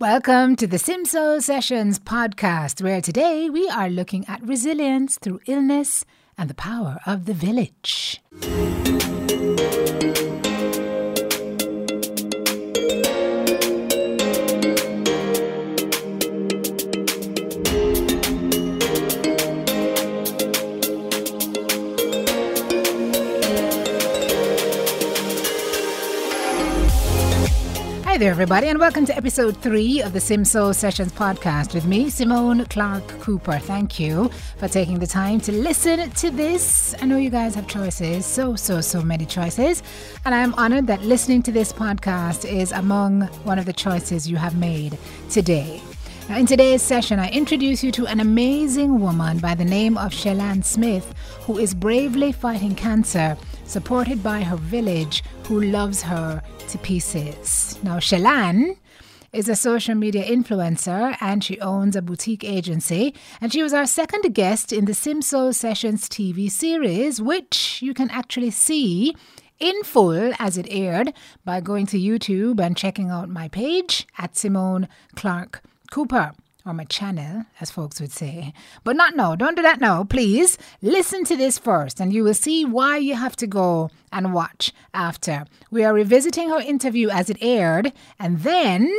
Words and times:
Welcome 0.00 0.54
to 0.56 0.68
the 0.68 0.76
Simso 0.76 1.42
Sessions 1.42 1.98
podcast, 1.98 2.80
where 2.80 3.00
today 3.00 3.50
we 3.50 3.68
are 3.68 3.90
looking 3.90 4.24
at 4.28 4.40
resilience 4.46 5.18
through 5.18 5.40
illness 5.48 6.04
and 6.38 6.48
the 6.48 6.54
power 6.54 7.00
of 7.04 7.26
the 7.26 7.34
village. 7.34 8.22
There, 28.18 28.32
everybody, 28.32 28.66
and 28.66 28.80
welcome 28.80 29.06
to 29.06 29.16
episode 29.16 29.56
three 29.58 30.02
of 30.02 30.12
the 30.12 30.18
Simso 30.18 30.74
Sessions 30.74 31.12
podcast 31.12 31.72
with 31.72 31.86
me, 31.86 32.10
Simone 32.10 32.64
Clark 32.64 33.06
Cooper. 33.20 33.60
Thank 33.60 34.00
you 34.00 34.28
for 34.56 34.66
taking 34.66 34.98
the 34.98 35.06
time 35.06 35.40
to 35.42 35.52
listen 35.52 36.10
to 36.10 36.28
this. 36.32 36.96
I 37.00 37.06
know 37.06 37.16
you 37.16 37.30
guys 37.30 37.54
have 37.54 37.68
choices, 37.68 38.26
so, 38.26 38.56
so, 38.56 38.80
so 38.80 39.02
many 39.02 39.24
choices, 39.24 39.84
and 40.24 40.34
I'm 40.34 40.52
honored 40.54 40.88
that 40.88 41.00
listening 41.02 41.44
to 41.44 41.52
this 41.52 41.72
podcast 41.72 42.44
is 42.44 42.72
among 42.72 43.20
one 43.44 43.56
of 43.56 43.66
the 43.66 43.72
choices 43.72 44.28
you 44.28 44.36
have 44.36 44.56
made 44.56 44.98
today. 45.30 45.80
Now, 46.28 46.38
in 46.38 46.46
today's 46.46 46.82
session, 46.82 47.20
I 47.20 47.30
introduce 47.30 47.84
you 47.84 47.92
to 47.92 48.06
an 48.08 48.18
amazing 48.18 49.00
woman 49.00 49.38
by 49.38 49.54
the 49.54 49.64
name 49.64 49.96
of 49.96 50.10
Shellan 50.10 50.64
Smith, 50.64 51.14
who 51.42 51.56
is 51.56 51.72
bravely 51.72 52.32
fighting 52.32 52.74
cancer, 52.74 53.38
supported 53.68 54.22
by 54.22 54.42
her 54.42 54.56
village, 54.56 55.22
who 55.44 55.60
loves 55.60 56.02
her 56.02 56.42
to 56.68 56.78
pieces. 56.78 57.78
Now, 57.82 57.98
Shellan 57.98 58.76
is 59.32 59.48
a 59.48 59.54
social 59.54 59.94
media 59.94 60.24
influencer 60.24 61.16
and 61.20 61.44
she 61.44 61.60
owns 61.60 61.94
a 61.94 62.02
boutique 62.02 62.44
agency. 62.44 63.14
And 63.40 63.52
she 63.52 63.62
was 63.62 63.74
our 63.74 63.86
second 63.86 64.34
guest 64.34 64.72
in 64.72 64.86
the 64.86 64.92
Simso 64.92 65.54
Sessions 65.54 66.08
TV 66.08 66.50
series, 66.50 67.20
which 67.20 67.82
you 67.82 67.92
can 67.92 68.10
actually 68.10 68.50
see 68.50 69.14
in 69.60 69.82
full 69.82 70.32
as 70.38 70.56
it 70.56 70.66
aired 70.70 71.12
by 71.44 71.60
going 71.60 71.86
to 71.86 71.98
YouTube 71.98 72.60
and 72.60 72.76
checking 72.76 73.10
out 73.10 73.28
my 73.28 73.48
page 73.48 74.06
at 74.16 74.36
Simone 74.36 74.88
Clark 75.14 75.62
Cooper. 75.90 76.32
Or 76.68 76.74
my 76.74 76.84
channel, 76.84 77.46
as 77.62 77.70
folks 77.70 77.98
would 77.98 78.12
say. 78.12 78.52
But 78.84 78.94
not 78.94 79.16
now. 79.16 79.34
Don't 79.34 79.56
do 79.56 79.62
that 79.62 79.80
now, 79.80 80.04
please. 80.04 80.58
Listen 80.82 81.24
to 81.24 81.34
this 81.34 81.56
first, 81.56 81.98
and 81.98 82.12
you 82.12 82.22
will 82.22 82.34
see 82.34 82.66
why 82.66 82.98
you 82.98 83.14
have 83.14 83.34
to 83.36 83.46
go 83.46 83.88
and 84.12 84.34
watch 84.34 84.70
after. 84.92 85.46
We 85.70 85.82
are 85.84 85.94
revisiting 85.94 86.50
her 86.50 86.60
interview 86.60 87.08
as 87.08 87.30
it 87.30 87.38
aired, 87.40 87.94
and 88.18 88.40
then 88.40 88.92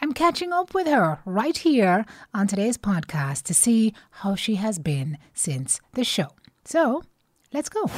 I'm 0.00 0.12
catching 0.14 0.50
up 0.50 0.72
with 0.72 0.86
her 0.86 1.18
right 1.26 1.58
here 1.58 2.06
on 2.32 2.46
today's 2.46 2.78
podcast 2.78 3.42
to 3.44 3.54
see 3.54 3.92
how 4.10 4.34
she 4.34 4.54
has 4.54 4.78
been 4.78 5.18
since 5.34 5.78
the 5.92 6.04
show. 6.04 6.28
So, 6.64 7.04
let's 7.52 7.68
go. 7.68 7.90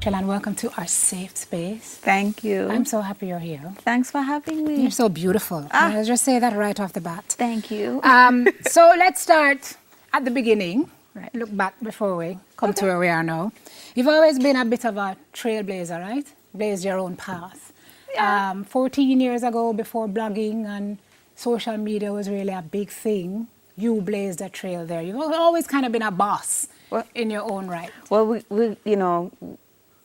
Shellan, 0.00 0.26
welcome 0.26 0.54
to 0.56 0.70
our 0.78 0.86
safe 0.86 1.36
space. 1.36 1.96
Thank 1.96 2.44
you. 2.44 2.68
I'm 2.68 2.84
so 2.84 3.00
happy 3.00 3.26
you're 3.26 3.38
here. 3.40 3.72
Thanks 3.78 4.10
for 4.10 4.20
having 4.22 4.64
me. 4.64 4.82
You're 4.82 4.90
so 4.92 5.08
beautiful. 5.08 5.66
Ah. 5.72 5.92
I'll 5.92 6.04
just 6.04 6.24
say 6.24 6.38
that 6.38 6.54
right 6.56 6.78
off 6.78 6.92
the 6.92 7.00
bat. 7.00 7.24
Thank 7.36 7.70
you. 7.70 8.00
Um, 8.04 8.46
so 8.62 8.94
let's 8.96 9.20
start 9.20 9.76
at 10.12 10.24
the 10.24 10.30
beginning. 10.30 10.88
Right. 11.14 11.34
Look 11.34 11.54
back 11.56 11.74
before 11.82 12.16
we 12.16 12.38
come 12.56 12.72
to 12.74 12.84
where 12.84 12.98
we 12.98 13.08
are 13.08 13.22
now. 13.24 13.52
You've 13.96 14.06
always 14.08 14.38
been 14.38 14.56
a 14.56 14.64
bit 14.64 14.84
of 14.86 14.96
a 14.96 15.16
trailblazer, 15.34 16.00
right? 16.00 16.26
Blazed 16.54 16.84
your 16.84 16.98
own 16.98 17.16
path. 17.16 17.72
Yeah. 18.14 18.50
Um, 18.52 18.64
14 18.64 19.20
years 19.20 19.42
ago, 19.42 19.72
before 19.72 20.06
blogging 20.08 20.64
and 20.66 20.98
social 21.34 21.76
media 21.76 22.12
was 22.12 22.30
really 22.30 22.52
a 22.52 22.62
big 22.62 22.90
thing, 22.90 23.48
you 23.76 24.00
blazed 24.00 24.40
a 24.40 24.48
trail 24.48 24.86
there. 24.86 25.02
You've 25.02 25.16
always 25.16 25.66
kind 25.66 25.84
of 25.84 25.92
been 25.92 26.02
a 26.02 26.10
boss 26.12 26.68
Well- 26.88 27.04
in 27.16 27.30
your 27.30 27.50
own 27.50 27.66
right. 27.66 27.90
well, 28.10 28.26
we, 28.26 28.42
we, 28.48 28.76
you 28.84 28.96
know, 28.96 29.32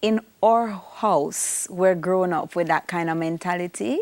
in 0.03 0.19
our 0.43 0.67
house, 0.67 1.65
we're 1.69 1.95
grown 1.95 2.33
up 2.33 2.57
with 2.57 2.67
that 2.67 2.87
kind 2.87 3.09
of 3.09 3.15
mentality. 3.17 4.01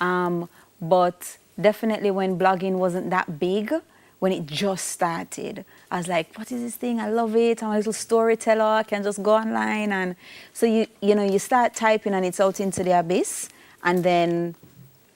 Um, 0.00 0.48
but 0.80 1.36
definitely 1.60 2.12
when 2.12 2.38
blogging 2.38 2.74
wasn't 2.74 3.10
that 3.10 3.38
big, 3.40 3.74
when 4.20 4.30
it 4.30 4.46
just 4.46 4.86
started, 4.86 5.64
I 5.90 5.98
was 5.98 6.06
like, 6.06 6.38
what 6.38 6.52
is 6.52 6.62
this 6.62 6.76
thing? 6.76 7.00
I 7.00 7.10
love 7.10 7.34
it. 7.34 7.62
I'm 7.64 7.72
a 7.72 7.76
little 7.76 7.92
storyteller. 7.92 8.62
I 8.62 8.82
can 8.84 9.02
just 9.02 9.22
go 9.22 9.34
online. 9.34 9.90
And 9.90 10.14
so 10.52 10.66
you, 10.66 10.86
you 11.02 11.16
know, 11.16 11.24
you 11.24 11.40
start 11.40 11.74
typing 11.74 12.14
and 12.14 12.24
it's 12.24 12.38
out 12.38 12.60
into 12.60 12.84
the 12.84 12.96
abyss. 12.98 13.48
And 13.82 14.04
then 14.04 14.54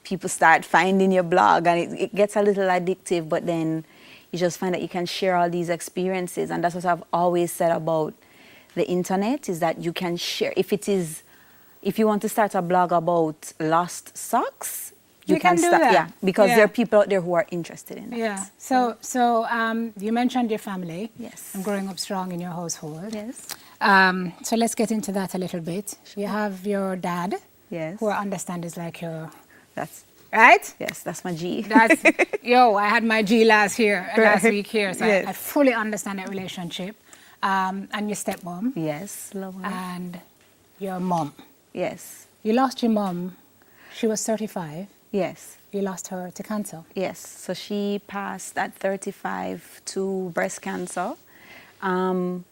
people 0.03 0.27
start 0.27 0.65
finding 0.65 1.13
your 1.13 1.23
blog 1.23 1.65
and 1.65 1.79
it, 1.79 2.01
it 2.01 2.15
gets 2.15 2.35
a 2.35 2.41
little 2.41 2.65
addictive, 2.65 3.29
but 3.29 3.45
then 3.45 3.85
you 4.31 4.39
just 4.39 4.57
find 4.57 4.73
that 4.73 4.81
you 4.81 4.89
can 4.89 5.05
share 5.05 5.37
all 5.37 5.49
these 5.49 5.69
experiences. 5.69 6.51
And 6.51 6.61
that's 6.61 6.75
what 6.75 6.83
I've 6.83 7.03
always 7.13 7.53
said 7.53 7.71
about 7.71 8.13
the 8.75 8.87
internet 8.87 9.49
is 9.49 9.59
that 9.59 9.79
you 9.83 9.91
can 9.93 10.17
share. 10.17 10.53
If 10.55 10.71
it 10.73 10.87
is, 10.87 11.23
if 11.81 11.97
you 11.99 12.07
want 12.07 12.21
to 12.23 12.29
start 12.29 12.55
a 12.55 12.61
blog 12.61 12.91
about 12.91 13.53
lost 13.59 14.17
socks, 14.17 14.91
you, 15.27 15.35
You 15.35 15.41
can 15.41 15.55
do 15.55 15.63
start, 15.63 15.81
that. 15.81 15.93
yeah, 15.93 16.07
because 16.23 16.49
Yeah. 16.49 16.55
there 16.57 16.65
are 16.65 16.73
people 16.81 16.99
out 16.99 17.09
there 17.09 17.21
who 17.21 17.33
are 17.33 17.47
interested 17.49 17.97
in 17.97 18.11
that. 18.11 18.19
Yeah. 18.19 18.45
So, 18.59 18.95
so 19.01 19.45
um, 19.45 19.91
you 19.97 20.11
mentioned 20.13 20.51
your 20.51 20.59
family. 20.59 21.09
Yes. 21.17 21.55
And 21.55 21.63
growing 21.63 21.87
up 21.89 21.97
strong 21.97 22.31
in 22.31 22.39
your 22.39 22.51
household. 22.51 23.11
Yes. 23.13 23.47
Um, 23.81 24.33
so 24.43 24.55
let's 24.55 24.75
get 24.75 24.91
into 24.91 25.11
that 25.13 25.33
a 25.33 25.37
little 25.39 25.61
bit. 25.61 25.95
You 26.15 26.27
have 26.27 26.65
your 26.67 26.95
dad, 26.95 27.35
Yes. 27.71 27.99
who 27.99 28.07
I 28.07 28.19
understand 28.19 28.65
is 28.65 28.77
like 28.77 29.01
your 29.01 29.31
That's 29.73 30.03
right. 30.31 30.73
yes, 30.79 30.99
that's 31.01 31.23
my 31.25 31.33
G. 31.33 31.61
That's 31.63 32.01
yo. 32.43 32.75
I 32.75 32.87
had 32.87 33.03
my 33.03 33.23
G 33.23 33.45
last 33.45 33.79
year, 33.79 33.97
uh, 34.15 34.21
last 34.21 34.43
week 34.43 34.67
here, 34.67 34.93
so 34.93 35.05
Yes. 35.05 35.25
I, 35.25 35.29
I 35.31 35.33
fully 35.33 35.73
understand 35.73 36.19
that 36.19 36.29
relationship. 36.29 36.95
Um, 37.45 37.87
and 37.91 38.09
your 38.09 38.15
stepmom 38.15 38.73
yes, 38.75 39.29
love 39.35 39.53
her. 39.61 39.65
and 39.67 40.19
your 40.79 40.99
mom. 40.99 41.33
yes, 41.73 42.25
You 42.43 42.53
lost 42.53 42.81
your 42.83 42.91
mom. 42.91 43.35
She 43.95 44.07
was 44.07 44.23
35. 44.25 44.87
yes. 45.11 45.57
You 45.71 45.81
lost 45.81 46.07
her 46.07 46.31
to 46.31 46.43
cancer. 46.43 46.83
Yes, 46.95 47.19
so 47.19 47.53
she 47.53 47.99
passed 48.07 48.57
at 48.57 48.73
35 48.75 49.81
to 49.93 50.31
breast 50.33 50.61
cancer. 50.61 51.13
Um, 51.81 52.45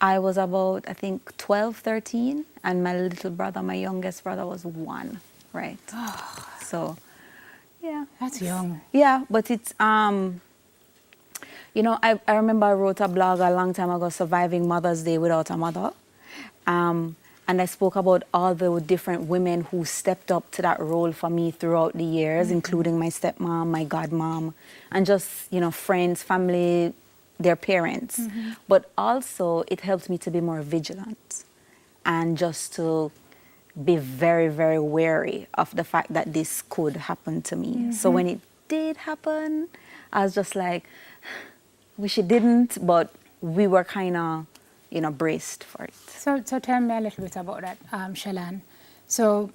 I 0.00 0.18
was 0.18 0.36
about, 0.36 0.84
I 0.88 0.92
think, 0.92 1.36
12, 1.38 1.76
13, 1.78 2.44
and 2.64 2.82
my 2.84 2.94
little 2.98 3.30
brother, 3.30 3.62
my 3.62 3.76
youngest 3.76 4.24
brother, 4.24 4.44
was 4.44 4.64
one, 4.64 5.20
right? 5.52 5.78
so, 6.60 6.96
yeah. 7.82 8.04
That's 8.20 8.42
young. 8.42 8.80
Yeah, 8.92 9.24
but 9.30 9.50
it's, 9.50 9.72
um, 9.80 10.40
you 11.76 11.82
know, 11.82 11.98
I, 12.02 12.18
I 12.26 12.36
remember 12.36 12.64
I 12.64 12.72
wrote 12.72 13.00
a 13.00 13.08
blog 13.08 13.40
a 13.40 13.50
long 13.50 13.74
time 13.74 13.90
ago, 13.90 14.08
Surviving 14.08 14.66
Mother's 14.66 15.02
Day 15.02 15.18
Without 15.18 15.50
a 15.50 15.58
Mother. 15.58 15.92
Um, 16.66 17.16
and 17.46 17.60
I 17.60 17.66
spoke 17.66 17.96
about 17.96 18.22
all 18.32 18.54
the 18.54 18.80
different 18.80 19.24
women 19.24 19.60
who 19.60 19.84
stepped 19.84 20.32
up 20.32 20.50
to 20.52 20.62
that 20.62 20.80
role 20.80 21.12
for 21.12 21.28
me 21.28 21.50
throughout 21.50 21.92
the 21.92 22.02
years, 22.02 22.46
mm-hmm. 22.46 22.54
including 22.54 22.98
my 22.98 23.08
stepmom, 23.08 23.66
my 23.66 23.84
godmom, 23.84 24.54
and 24.90 25.04
just, 25.04 25.52
you 25.52 25.60
know, 25.60 25.70
friends, 25.70 26.22
family, 26.22 26.94
their 27.38 27.56
parents. 27.56 28.20
Mm-hmm. 28.20 28.52
But 28.66 28.90
also, 28.96 29.64
it 29.68 29.82
helped 29.82 30.08
me 30.08 30.16
to 30.16 30.30
be 30.30 30.40
more 30.40 30.62
vigilant 30.62 31.44
and 32.06 32.38
just 32.38 32.72
to 32.76 33.12
be 33.84 33.96
very, 33.96 34.48
very 34.48 34.78
wary 34.78 35.46
of 35.52 35.76
the 35.76 35.84
fact 35.84 36.14
that 36.14 36.32
this 36.32 36.62
could 36.70 36.96
happen 36.96 37.42
to 37.42 37.54
me. 37.54 37.92
So 37.92 38.08
mm-hmm. 38.08 38.14
when 38.14 38.26
it 38.28 38.40
did 38.66 38.96
happen, 38.96 39.68
I 40.10 40.24
was 40.24 40.34
just 40.34 40.56
like, 40.56 40.86
wish 41.96 42.18
it 42.18 42.28
didn't, 42.28 42.78
but 42.86 43.12
we 43.40 43.66
were 43.66 43.84
kind 43.84 44.16
of, 44.16 44.46
you 44.90 45.00
know, 45.00 45.10
braced 45.10 45.64
for 45.64 45.84
it. 45.84 45.94
So, 46.08 46.42
so 46.44 46.58
tell 46.58 46.80
me 46.80 46.96
a 46.96 47.00
little 47.00 47.22
bit 47.24 47.36
about 47.36 47.60
that, 47.62 47.78
um, 47.92 48.14
Shellan. 48.14 48.60
So, 49.06 49.50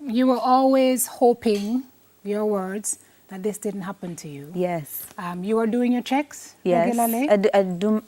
you 0.00 0.26
were 0.26 0.38
always 0.38 1.06
hoping, 1.06 1.84
your 2.24 2.46
words, 2.46 2.98
that 3.28 3.42
this 3.42 3.58
didn't 3.58 3.82
happen 3.82 4.16
to 4.16 4.28
you. 4.28 4.52
Yes. 4.54 5.06
Um, 5.18 5.44
you 5.44 5.56
were 5.56 5.66
doing 5.66 5.92
your 5.92 6.02
checks 6.02 6.54
Yes. 6.64 6.86
regularly. 6.86 7.28
I 7.28 7.36
do, 7.36 7.48
I 7.52 7.62
do 7.62 8.02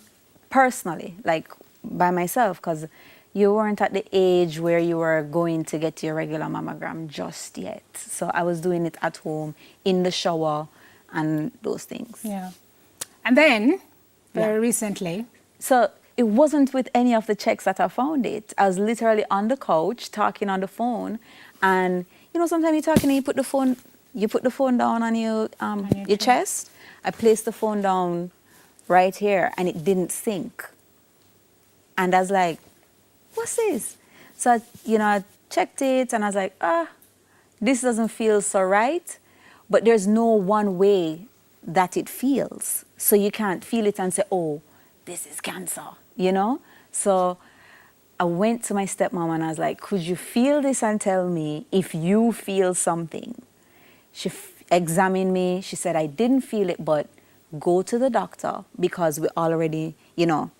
personally, 0.49 1.15
like 1.25 1.51
by 1.85 2.11
myself, 2.11 2.59
because 2.59 2.87
you 3.35 3.53
weren't 3.53 3.81
at 3.81 3.93
the 3.93 4.05
age 4.13 4.59
where 4.59 4.79
you 4.79 4.97
were 4.97 5.23
going 5.23 5.65
to 5.67 5.79
get 5.79 6.03
your 6.03 6.15
regular 6.15 6.47
mammogram 6.47 7.07
just 7.09 7.59
yet. 7.59 7.83
So 7.95 8.31
I 8.33 8.43
was 8.43 8.61
doing 8.61 8.87
it 8.87 8.97
at 9.03 9.19
home, 9.19 9.55
in 9.85 10.03
the 10.03 10.11
shower, 10.11 10.69
and 11.13 11.53
those 11.63 11.85
things. 11.85 12.21
Yeah. 12.25 12.51
And 13.31 13.37
then, 13.37 13.81
very 14.35 14.55
Yeah. 14.55 14.67
recently, 14.69 15.25
So 15.61 15.91
it 16.17 16.25
wasn't 16.25 16.75
with 16.75 16.89
any 16.93 17.15
of 17.15 17.27
the 17.27 17.37
checks 17.37 17.63
that 17.65 17.79
I 17.79 17.87
found 17.87 18.27
it. 18.27 18.53
I 18.59 18.67
was 18.67 18.77
literally 18.77 19.25
on 19.31 19.47
the 19.47 19.57
couch 19.57 20.11
talking 20.11 20.49
on 20.51 20.59
the 20.59 20.67
phone, 20.67 21.21
and 21.63 22.07
you 22.35 22.41
know 22.41 22.49
sometimes 22.49 22.73
you're 22.75 22.95
talking 22.95 23.09
and 23.11 23.15
you 23.19 23.23
put 23.23 23.37
the 23.37 23.45
phone, 23.45 23.77
you 24.15 24.27
put 24.27 24.43
the 24.43 24.51
phone 24.51 24.79
down 24.79 25.05
on 25.05 25.15
your 25.15 25.49
um, 25.61 25.85
On 25.85 25.97
your 25.97 26.07
your 26.09 26.17
chest. 26.17 26.71
I 27.05 27.13
placed 27.13 27.45
the 27.45 27.53
phone 27.53 27.83
down 27.83 28.33
right 28.89 29.15
here, 29.15 29.53
and 29.57 29.69
it 29.69 29.85
didn't 29.85 30.11
sink. 30.11 30.69
And 31.97 32.17
I 32.17 32.21
was 32.25 32.33
like, 32.33 32.59
"What's 33.37 33.55
this?" 33.55 33.97
So 34.37 34.47
I, 34.55 34.61
you 34.85 34.99
know 34.99 35.07
I 35.17 35.25
checked 35.51 35.83
it, 35.83 36.13
and 36.13 36.25
I 36.25 36.29
was 36.31 36.39
like, 36.43 36.55
"Ah, 36.61 36.89
this 37.61 37.81
doesn't 37.83 38.09
feel 38.09 38.41
so 38.43 38.61
right." 38.61 39.09
but 39.73 39.85
there's 39.85 40.05
no 40.09 40.27
one 40.27 40.79
way 40.79 41.29
that 41.63 41.97
it 41.97 42.09
feels. 42.09 42.85
So 42.97 43.17
you 43.17 43.31
can't 43.31 43.65
feel 43.65 43.87
it 43.87 43.99
and 43.99 44.13
say, 44.13 44.23
oh, 44.31 44.63
this 45.05 45.27
is 45.27 45.41
cancer, 45.41 45.83
you 46.17 46.33
know? 46.33 46.61
So 46.93 47.39
I 48.19 48.25
went 48.25 48.65
to 48.65 48.75
my 48.75 48.85
stepmom 48.85 49.35
and 49.35 49.45
I 49.45 49.49
was 49.49 49.59
like, 49.59 49.81
could 49.81 50.03
you 50.03 50.17
feel 50.17 50.61
this 50.61 50.83
and 50.83 51.01
tell 51.01 51.29
me 51.29 51.67
if 51.73 51.95
you 51.95 52.33
feel 52.33 52.75
something? 52.75 53.43
She 54.13 54.31
examined 54.71 55.33
me. 55.33 55.61
She 55.61 55.77
said, 55.77 55.97
I 55.97 56.07
didn't 56.07 56.43
feel 56.43 56.71
it, 56.71 56.85
but 56.85 57.09
go 57.59 57.83
to 57.83 57.99
the 57.99 58.11
doctor 58.11 58.65
because 58.79 59.19
we 59.19 59.29
already, 59.37 59.95
you 60.17 60.27
know, 60.27 60.51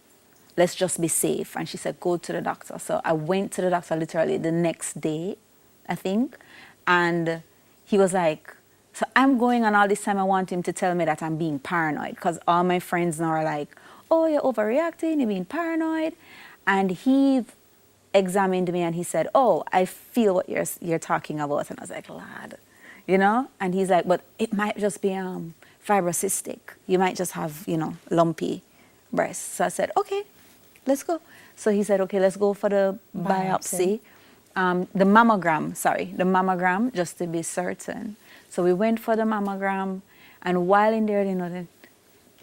let's 0.57 0.75
just 0.75 1.01
be 1.01 1.09
safe. 1.09 1.57
And 1.57 1.69
she 1.69 1.77
said, 1.77 2.01
go 2.01 2.17
to 2.17 2.33
the 2.33 2.41
doctor. 2.41 2.79
So 2.79 3.01
I 3.05 3.13
went 3.13 3.53
to 3.53 3.63
the 3.63 3.71
doctor 3.71 3.97
literally 3.97 4.37
the 4.37 4.53
next 4.53 5.01
day, 5.01 5.37
I 5.89 5.95
think. 5.95 6.37
And 6.87 7.43
he 7.85 7.99
was 7.99 8.13
like, 8.13 8.57
so 8.93 9.07
I'm 9.15 9.39
going 9.39 9.65
and 9.65 9.77
all 9.77 9.89
this 9.89 10.03
time 10.03 10.19
I 10.19 10.25
want 10.25 10.51
him 10.51 10.63
to 10.65 10.73
tell 10.73 10.95
me 10.95 11.05
that 11.05 11.23
I'm 11.23 11.37
being 11.37 11.59
paranoid 11.59 12.17
because 12.17 12.39
all 12.47 12.65
my 12.65 12.81
friends 12.81 13.21
now 13.21 13.29
are 13.29 13.45
like, 13.45 13.69
oh, 14.11 14.27
you're 14.27 14.43
overreacting, 14.43 15.19
you're 15.19 15.29
being 15.29 15.45
paranoid. 15.45 16.15
And 16.67 16.91
he 16.91 17.45
examined 18.13 18.73
me 18.73 18.83
and 18.83 18.95
he 18.95 19.03
said, 19.03 19.29
oh, 19.35 19.65
I 19.73 19.85
feel 19.85 20.35
what 20.35 20.49
you're, 20.49 20.65
you're 20.81 20.99
talking 20.99 21.41
about. 21.41 21.71
And 21.71 21.79
I 21.79 21.83
was 21.83 21.91
like, 21.91 22.09
lad, 22.09 22.59
you 23.07 23.19
know? 23.19 23.49
And 23.61 23.75
he's 23.75 23.91
like, 23.91 24.07
but 24.07 24.23
it 24.39 24.53
might 24.53 24.77
just 24.79 25.01
be 25.01 25.15
um, 25.15 25.55
fibrocystic. 25.87 26.59
You 26.87 26.99
might 26.99 27.17
just 27.17 27.33
have, 27.33 27.65
you 27.67 27.77
know, 27.77 27.97
lumpy 28.11 28.63
breasts. 29.13 29.57
So 29.57 29.65
I 29.65 29.69
said, 29.69 29.93
okay, 29.97 30.25
let's 30.87 31.03
go. 31.03 31.21
So 31.57 31.71
he 31.71 31.83
said, 31.83 32.01
okay, 32.03 32.19
let's 32.19 32.37
go 32.37 32.55
for 32.55 32.69
the 32.69 32.99
biopsy. 33.17 33.27
biopsy. 33.27 34.01
Um, 34.57 34.89
the 34.95 35.05
mammogram, 35.05 35.77
sorry, 35.77 36.13
the 36.17 36.25
mammogram, 36.25 36.93
just 36.93 37.19
to 37.19 37.27
be 37.27 37.43
certain. 37.43 38.17
So 38.51 38.65
we 38.65 38.73
went 38.73 38.99
for 39.01 39.17
the 39.17 39.23
mammogram, 39.23 40.03
and 40.43 40.67
while 40.67 40.93
in 40.93 41.07
there, 41.07 41.25
you 41.25 41.37
know, 41.37 41.49
they 41.49 41.67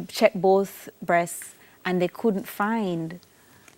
checked 0.07 0.41
both 0.41 0.89
breasts, 1.01 1.53
and 1.85 2.01
they 2.01 2.07
couldn't 2.07 2.47
find 2.47 3.19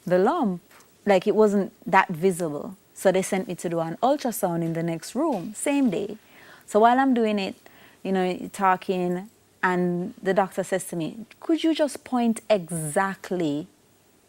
the 0.06 0.20
lump. 0.20 0.62
Like 1.06 1.28
it 1.28 1.36
wasn't 1.36 1.74
that 1.86 2.10
visible. 2.10 2.78
So 2.94 3.12
they 3.12 3.24
sent 3.24 3.48
me 3.48 3.56
to 3.56 3.70
do 3.70 3.80
an 3.80 3.98
ultrasound 4.04 4.62
in 4.62 4.74
the 4.74 4.84
next 4.84 5.16
room, 5.16 5.54
same 5.56 5.90
day. 5.90 6.18
So 6.66 6.80
while 6.82 7.00
I'm 7.00 7.14
doing 7.14 7.40
it, 7.40 7.56
you 8.04 8.12
know, 8.12 8.50
talking, 8.54 9.30
and 9.64 10.14
the 10.22 10.34
doctor 10.34 10.64
says 10.64 10.84
to 10.86 10.96
me, 10.96 11.26
Could 11.40 11.64
you 11.64 11.74
just 11.74 12.04
point 12.04 12.42
exactly 12.50 13.68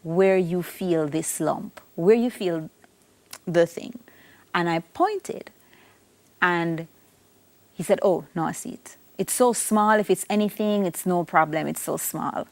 where 0.02 0.38
you 0.38 0.62
feel 0.62 1.06
this 1.06 1.38
lump, 1.40 1.80
where 1.96 2.16
you 2.16 2.30
feel 2.30 2.70
the 3.44 3.66
thing? 3.66 3.98
And 4.54 4.70
I 4.70 4.80
pointed, 4.80 5.50
and 6.40 6.88
he 7.80 7.84
said, 7.84 7.98
Oh, 8.02 8.26
no, 8.34 8.44
I 8.44 8.52
see 8.52 8.72
it. 8.72 8.98
It's 9.16 9.32
so 9.32 9.54
small. 9.54 9.92
If 9.92 10.10
it's 10.10 10.26
anything, 10.28 10.84
it's 10.84 11.06
no 11.06 11.24
problem. 11.24 11.66
It's 11.66 11.80
so 11.80 11.96
small. 11.96 12.46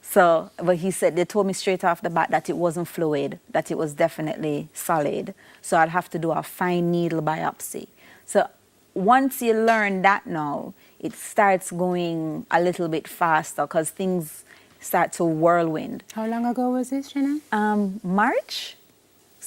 So, 0.00 0.52
but 0.56 0.76
he 0.76 0.92
said, 0.92 1.16
they 1.16 1.24
told 1.24 1.48
me 1.48 1.52
straight 1.52 1.82
off 1.82 2.00
the 2.00 2.10
bat 2.10 2.30
that 2.30 2.48
it 2.48 2.56
wasn't 2.56 2.86
fluid, 2.86 3.40
that 3.50 3.72
it 3.72 3.76
was 3.76 3.92
definitely 3.92 4.68
solid. 4.72 5.34
So 5.62 5.78
I'd 5.78 5.88
have 5.88 6.08
to 6.10 6.18
do 6.20 6.30
a 6.30 6.44
fine 6.44 6.92
needle 6.92 7.20
biopsy. 7.22 7.88
So 8.24 8.48
once 8.94 9.42
you 9.42 9.54
learn 9.54 10.02
that 10.02 10.28
now, 10.28 10.74
it 11.00 11.14
starts 11.14 11.72
going 11.72 12.46
a 12.52 12.62
little 12.62 12.86
bit 12.86 13.08
faster 13.08 13.62
because 13.62 13.90
things 13.90 14.44
start 14.78 15.12
to 15.14 15.24
whirlwind. 15.24 16.04
How 16.12 16.24
long 16.24 16.46
ago 16.46 16.70
was 16.70 16.90
this, 16.90 17.08
Shannon? 17.08 17.42
Um, 17.50 17.98
March. 18.04 18.76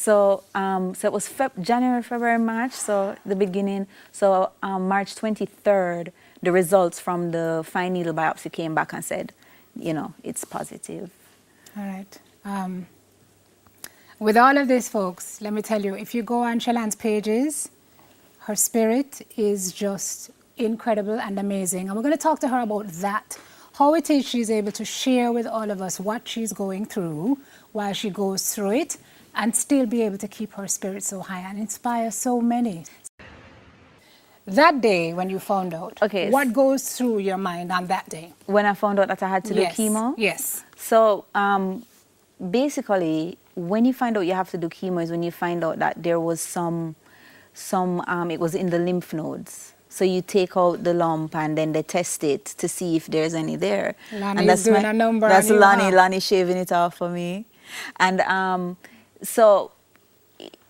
So, 0.02 0.44
um, 0.56 0.96
so 0.96 1.08
it 1.10 1.14
was 1.14 1.28
Feb- 1.28 1.62
January, 1.62 2.02
February, 2.02 2.40
March. 2.40 2.72
So 2.72 3.16
the 3.24 3.36
beginning. 3.36 3.86
So 4.12 4.50
um, 4.64 4.88
March 4.88 5.14
23rd, 5.14 6.12
the 6.42 6.52
results 6.52 7.00
from 7.00 7.30
the 7.30 7.64
fine 7.64 7.94
needle 7.94 8.16
biopsy 8.16 8.52
came 8.52 8.74
back 8.74 8.94
and 8.94 9.06
said, 9.06 9.32
you 9.76 9.94
know, 9.94 10.16
it's 10.24 10.44
positive. 10.44 11.12
All 11.78 11.84
right. 11.84 12.20
Um, 12.44 12.88
with 14.18 14.38
all 14.38 14.58
of 14.58 14.68
this, 14.68 14.90
folks, 14.90 15.40
let 15.40 15.54
me 15.54 15.62
tell 15.62 15.86
you, 15.86 15.94
if 15.94 16.16
you 16.16 16.24
go 16.24 16.40
on 16.40 16.60
Shellan's 16.60 16.96
pages, 16.96 17.70
her 18.40 18.56
spirit 18.56 19.22
is 19.38 19.72
just 19.72 20.32
incredible 20.58 21.20
and 21.20 21.38
amazing. 21.38 21.90
And 21.90 21.96
we're 21.96 22.02
going 22.02 22.18
to 22.18 22.26
talk 22.30 22.40
to 22.40 22.48
her 22.48 22.62
about 22.62 22.88
that, 23.06 23.38
how 23.78 23.94
it 23.94 24.10
is 24.10 24.28
she's 24.28 24.50
able 24.50 24.72
to 24.72 24.84
share 24.84 25.32
with 25.32 25.46
all 25.46 25.70
of 25.70 25.80
us 25.80 26.00
what 26.00 26.28
she's 26.28 26.54
going 26.54 26.88
through 26.88 27.38
while 27.72 27.94
she 27.94 28.10
goes 28.10 28.56
through 28.56 28.72
it 28.72 28.98
and 29.36 29.56
still 29.56 29.86
be 29.86 30.02
able 30.02 30.18
to 30.18 30.28
keep 30.28 30.54
her 30.54 30.68
spirit 30.68 31.04
so 31.04 31.22
high 31.22 31.42
and 31.42 31.58
inspire 31.60 32.12
so 32.12 32.42
many. 32.42 32.86
That 34.46 34.82
day 34.82 35.14
when 35.14 35.30
you 35.30 35.40
found 35.40 35.74
out, 35.74 36.00
okay, 36.02 36.30
what 36.30 36.52
goes 36.52 36.98
through 36.98 37.20
your 37.20 37.38
mind 37.38 37.72
on 37.72 37.88
that 37.88 38.10
day? 38.10 38.34
When 38.48 38.66
I 38.66 38.74
found 38.74 39.00
out 39.00 39.08
that 39.08 39.22
I 39.22 39.30
had 39.30 39.46
to 39.46 39.54
yes. 39.54 39.76
do 39.76 39.84
chemo? 39.84 40.16
Yes. 40.18 40.64
So 40.76 41.26
um, 41.36 41.86
basically, 42.50 43.38
when 43.56 43.86
you 43.86 43.94
find 43.94 44.18
out 44.18 44.22
you 44.22 44.34
have 44.34 44.50
to 44.52 44.58
do 44.58 44.68
chemo 44.68 45.04
is 45.04 45.12
when 45.12 45.24
you 45.24 45.32
find 45.32 45.64
out 45.64 45.80
that 45.80 46.02
there 46.02 46.20
was 46.20 46.42
some, 46.42 46.96
some 47.54 48.02
um, 48.08 48.32
it 48.32 48.40
was 48.40 48.56
in 48.56 48.72
the 48.72 48.80
lymph 48.80 49.14
nodes. 49.14 49.74
So 49.90 50.06
you 50.06 50.22
take 50.22 50.56
out 50.56 50.84
the 50.86 50.94
lump 50.94 51.36
and 51.36 51.58
then 51.58 51.74
they 51.74 51.84
test 51.84 52.24
it 52.24 52.46
to 52.46 52.68
see 52.68 52.96
if 52.96 53.08
there's 53.08 53.34
any 53.34 53.58
there. 53.58 53.96
Lonnie 54.14 54.40
and 54.40 54.50
that's 54.50 54.64
doing 54.64 54.84
my, 54.84 54.90
a 54.90 54.94
number. 54.94 55.28
That's 55.28 55.50
Lonnie. 55.50 55.92
Lonnie 55.94 56.22
shaving 56.22 56.58
it 56.58 56.72
off 56.72 56.98
for 56.98 57.10
me, 57.10 57.46
and 58.00 58.22
um, 58.22 58.78
so 59.22 59.72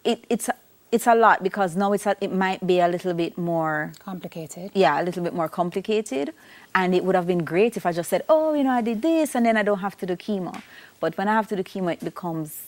it, 0.04 0.24
it's 0.30 0.50
it's 0.92 1.08
a 1.08 1.16
lot 1.16 1.42
because 1.42 1.76
now 1.76 1.94
it's 1.94 2.06
a, 2.06 2.16
it 2.20 2.34
might 2.34 2.66
be 2.68 2.80
a 2.80 2.88
little 2.88 3.14
bit 3.14 3.38
more 3.38 3.94
complicated. 4.00 4.72
Yeah, 4.74 5.02
a 5.02 5.04
little 5.04 5.24
bit 5.24 5.34
more 5.34 5.48
complicated, 5.48 6.34
and 6.76 6.94
it 6.94 7.06
would 7.06 7.16
have 7.16 7.28
been 7.28 7.46
great 7.46 7.78
if 7.78 7.86
I 7.86 7.94
just 7.94 8.10
said, 8.10 8.24
"Oh, 8.28 8.54
you 8.54 8.64
know, 8.64 8.72
I 8.72 8.82
did 8.82 9.02
this," 9.02 9.36
and 9.36 9.46
then 9.46 9.56
I 9.56 9.64
don't 9.64 9.80
have 9.80 9.98
to 10.00 10.06
do 10.06 10.16
chemo. 10.16 10.62
But 11.00 11.18
when 11.18 11.28
I 11.28 11.34
have 11.34 11.48
to 11.48 11.56
do 11.56 11.64
chemo, 11.64 11.94
it 11.94 12.04
becomes 12.04 12.64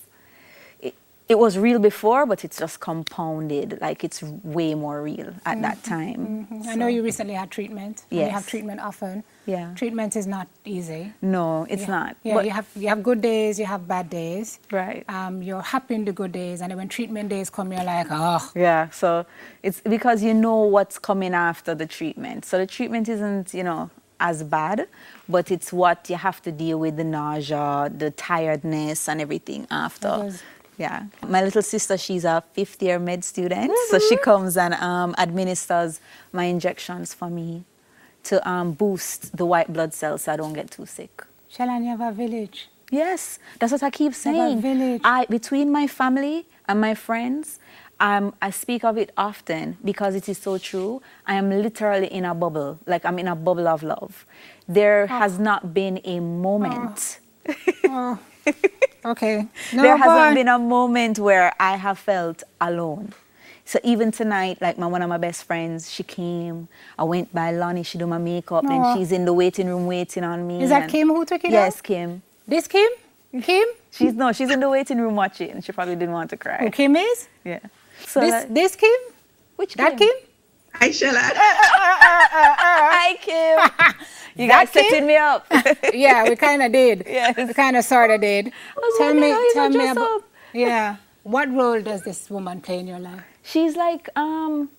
it 1.29 1.39
was 1.39 1.57
real 1.57 1.79
before, 1.79 2.25
but 2.25 2.43
it's 2.43 2.59
just 2.59 2.79
compounded. 2.79 3.79
Like 3.81 4.03
it's 4.03 4.21
way 4.43 4.75
more 4.75 5.01
real 5.01 5.29
at 5.45 5.53
mm-hmm. 5.53 5.61
that 5.61 5.83
time. 5.83 6.47
Mm-hmm. 6.51 6.63
So. 6.63 6.69
I 6.71 6.75
know 6.75 6.87
you 6.87 7.01
recently 7.03 7.33
had 7.33 7.49
treatment. 7.49 8.05
Yes. 8.09 8.25
You 8.25 8.31
have 8.31 8.47
treatment 8.47 8.81
often. 8.81 9.23
Yeah. 9.45 9.73
Treatment 9.75 10.15
is 10.15 10.27
not 10.27 10.47
easy. 10.65 11.13
No, 11.21 11.65
it's 11.69 11.87
not. 11.87 12.17
Yeah, 12.23 12.33
but 12.35 12.45
you 12.45 12.51
have 12.51 12.67
you 12.75 12.87
have 12.89 13.03
good 13.03 13.21
days, 13.21 13.59
you 13.59 13.65
have 13.65 13.87
bad 13.87 14.09
days. 14.09 14.59
Right. 14.71 15.05
Um, 15.09 15.41
you're 15.41 15.61
happy 15.61 15.95
in 15.95 16.05
the 16.05 16.13
good 16.13 16.31
days, 16.31 16.61
and 16.61 16.71
then 16.71 16.77
when 16.77 16.89
treatment 16.89 17.29
days 17.29 17.49
come, 17.49 17.71
you're 17.71 17.83
like, 17.83 18.07
oh. 18.09 18.51
Yeah. 18.55 18.89
So 18.89 19.25
it's 19.61 19.79
because 19.81 20.23
you 20.23 20.33
know 20.33 20.61
what's 20.61 20.99
coming 20.99 21.33
after 21.33 21.73
the 21.73 21.85
treatment. 21.85 22.45
So 22.45 22.57
the 22.57 22.67
treatment 22.67 23.07
isn't, 23.09 23.53
you 23.53 23.63
know, 23.63 23.89
as 24.19 24.43
bad, 24.43 24.87
but 25.27 25.51
it's 25.51 25.73
what 25.73 26.09
you 26.09 26.15
have 26.15 26.41
to 26.41 26.51
deal 26.51 26.79
with 26.79 26.95
the 26.95 27.03
nausea, 27.03 27.91
the 27.95 28.11
tiredness, 28.11 29.09
and 29.09 29.19
everything 29.19 29.67
after. 29.69 30.33
Yeah. 30.77 31.05
My 31.27 31.43
little 31.43 31.61
sister, 31.61 31.97
she's 31.97 32.25
a 32.25 32.43
fifth 32.53 32.81
year 32.81 32.99
med 32.99 33.23
student. 33.23 33.71
Mm-hmm. 33.71 33.91
So 33.91 33.99
she 33.99 34.17
comes 34.17 34.57
and 34.57 34.73
um, 34.75 35.15
administers 35.17 35.99
my 36.31 36.45
injections 36.45 37.13
for 37.13 37.29
me 37.29 37.63
to 38.23 38.49
um, 38.49 38.71
boost 38.71 39.35
the 39.35 39.45
white 39.45 39.71
blood 39.71 39.93
cells 39.93 40.23
so 40.23 40.33
I 40.33 40.37
don't 40.37 40.53
get 40.53 40.71
too 40.71 40.85
sick. 40.85 41.23
Shellan, 41.51 41.83
you 41.83 41.89
have 41.89 42.01
a 42.01 42.11
village. 42.11 42.69
Yes, 42.89 43.39
that's 43.59 43.71
what 43.71 43.83
I 43.83 43.89
keep 43.89 44.13
saying. 44.13 44.61
village. 44.61 45.01
I, 45.03 45.25
between 45.25 45.71
my 45.71 45.87
family 45.87 46.45
and 46.67 46.79
my 46.79 46.93
friends, 46.95 47.59
um, 47.99 48.33
I 48.41 48.49
speak 48.49 48.83
of 48.83 48.97
it 48.97 49.11
often 49.17 49.77
because 49.83 50.15
it 50.15 50.27
is 50.29 50.37
so 50.37 50.57
true. 50.57 51.01
I 51.25 51.35
am 51.35 51.49
literally 51.49 52.07
in 52.07 52.25
a 52.25 52.35
bubble, 52.35 52.79
like 52.85 53.05
I'm 53.05 53.17
in 53.19 53.27
a 53.27 53.35
bubble 53.35 53.67
of 53.67 53.81
love. 53.83 54.25
There 54.67 55.03
oh. 55.03 55.07
has 55.07 55.39
not 55.39 55.73
been 55.73 56.01
a 56.03 56.19
moment. 56.19 57.19
Oh. 57.85 58.19
oh. 58.45 58.53
Okay. 59.05 59.47
No, 59.73 59.81
there 59.81 59.97
hasn't 59.97 60.35
been 60.35 60.47
a 60.47 60.59
moment 60.59 61.19
where 61.19 61.53
I 61.59 61.77
have 61.77 61.99
felt 61.99 62.43
alone. 62.61 63.13
So 63.65 63.79
even 63.83 64.11
tonight, 64.11 64.61
like 64.61 64.77
my 64.77 64.87
one 64.87 65.01
of 65.01 65.09
my 65.09 65.17
best 65.17 65.45
friends, 65.45 65.89
she 65.89 66.03
came. 66.03 66.67
I 66.99 67.03
went 67.03 67.33
by 67.33 67.51
Lonnie, 67.51 67.83
she 67.83 67.97
do 67.97 68.05
my 68.05 68.17
makeup, 68.17 68.63
no. 68.65 68.71
and 68.71 68.97
she's 68.97 69.11
in 69.11 69.25
the 69.25 69.33
waiting 69.33 69.67
room 69.67 69.87
waiting 69.87 70.23
on 70.23 70.45
me. 70.45 70.61
Is 70.61 70.69
that 70.69 70.89
Kim 70.89 71.07
who 71.07 71.23
took 71.25 71.43
it 71.43 71.51
Yes, 71.51 71.77
out? 71.77 71.83
Kim. 71.83 72.21
This 72.47 72.67
Kim? 72.67 72.89
Kim? 73.41 73.65
She's 73.91 74.13
no, 74.13 74.31
she's 74.31 74.51
in 74.51 74.59
the 74.59 74.69
waiting 74.69 74.99
room 74.99 75.15
watching. 75.15 75.61
She 75.61 75.71
probably 75.71 75.95
didn't 75.95 76.13
want 76.13 76.29
to 76.31 76.37
cry. 76.37 76.57
Who 76.57 76.69
Kim 76.71 76.95
is? 76.95 77.27
Yeah. 77.45 77.59
So 78.05 78.19
this 78.19 78.45
this 78.49 78.75
Kim? 78.75 78.99
Which 79.55 79.75
that 79.75 79.97
Kim? 79.97 80.13
Kim? 80.73 80.81
Hi, 80.81 80.91
Sheila. 80.91 81.19
Hi, 81.21 83.15
Kim. 83.21 83.95
You 84.35 84.47
guys 84.47 84.71
setting 84.71 85.05
me 85.05 85.15
up. 85.15 85.45
yeah, 85.93 86.27
we 86.27 86.35
kind 86.35 86.63
of 86.63 86.71
did. 86.71 87.03
Yes. 87.07 87.35
We 87.37 87.53
kind 87.53 87.77
of 87.77 87.85
sort 87.85 88.09
of 88.09 88.19
did. 88.19 88.51
Tell 88.97 89.13
me, 89.13 89.51
tell 89.53 89.69
me 89.69 89.87
about. 89.89 89.97
Up. 89.97 90.21
Yeah. 90.53 90.95
What 91.21 91.53
role 91.53 91.79
does 91.79 92.01
this 92.01 92.31
woman 92.31 92.59
play 92.59 92.79
in 92.79 92.87
your 92.87 92.97
life? 92.97 93.23
She's 93.43 93.75
like, 93.75 94.09
um, 94.15 94.71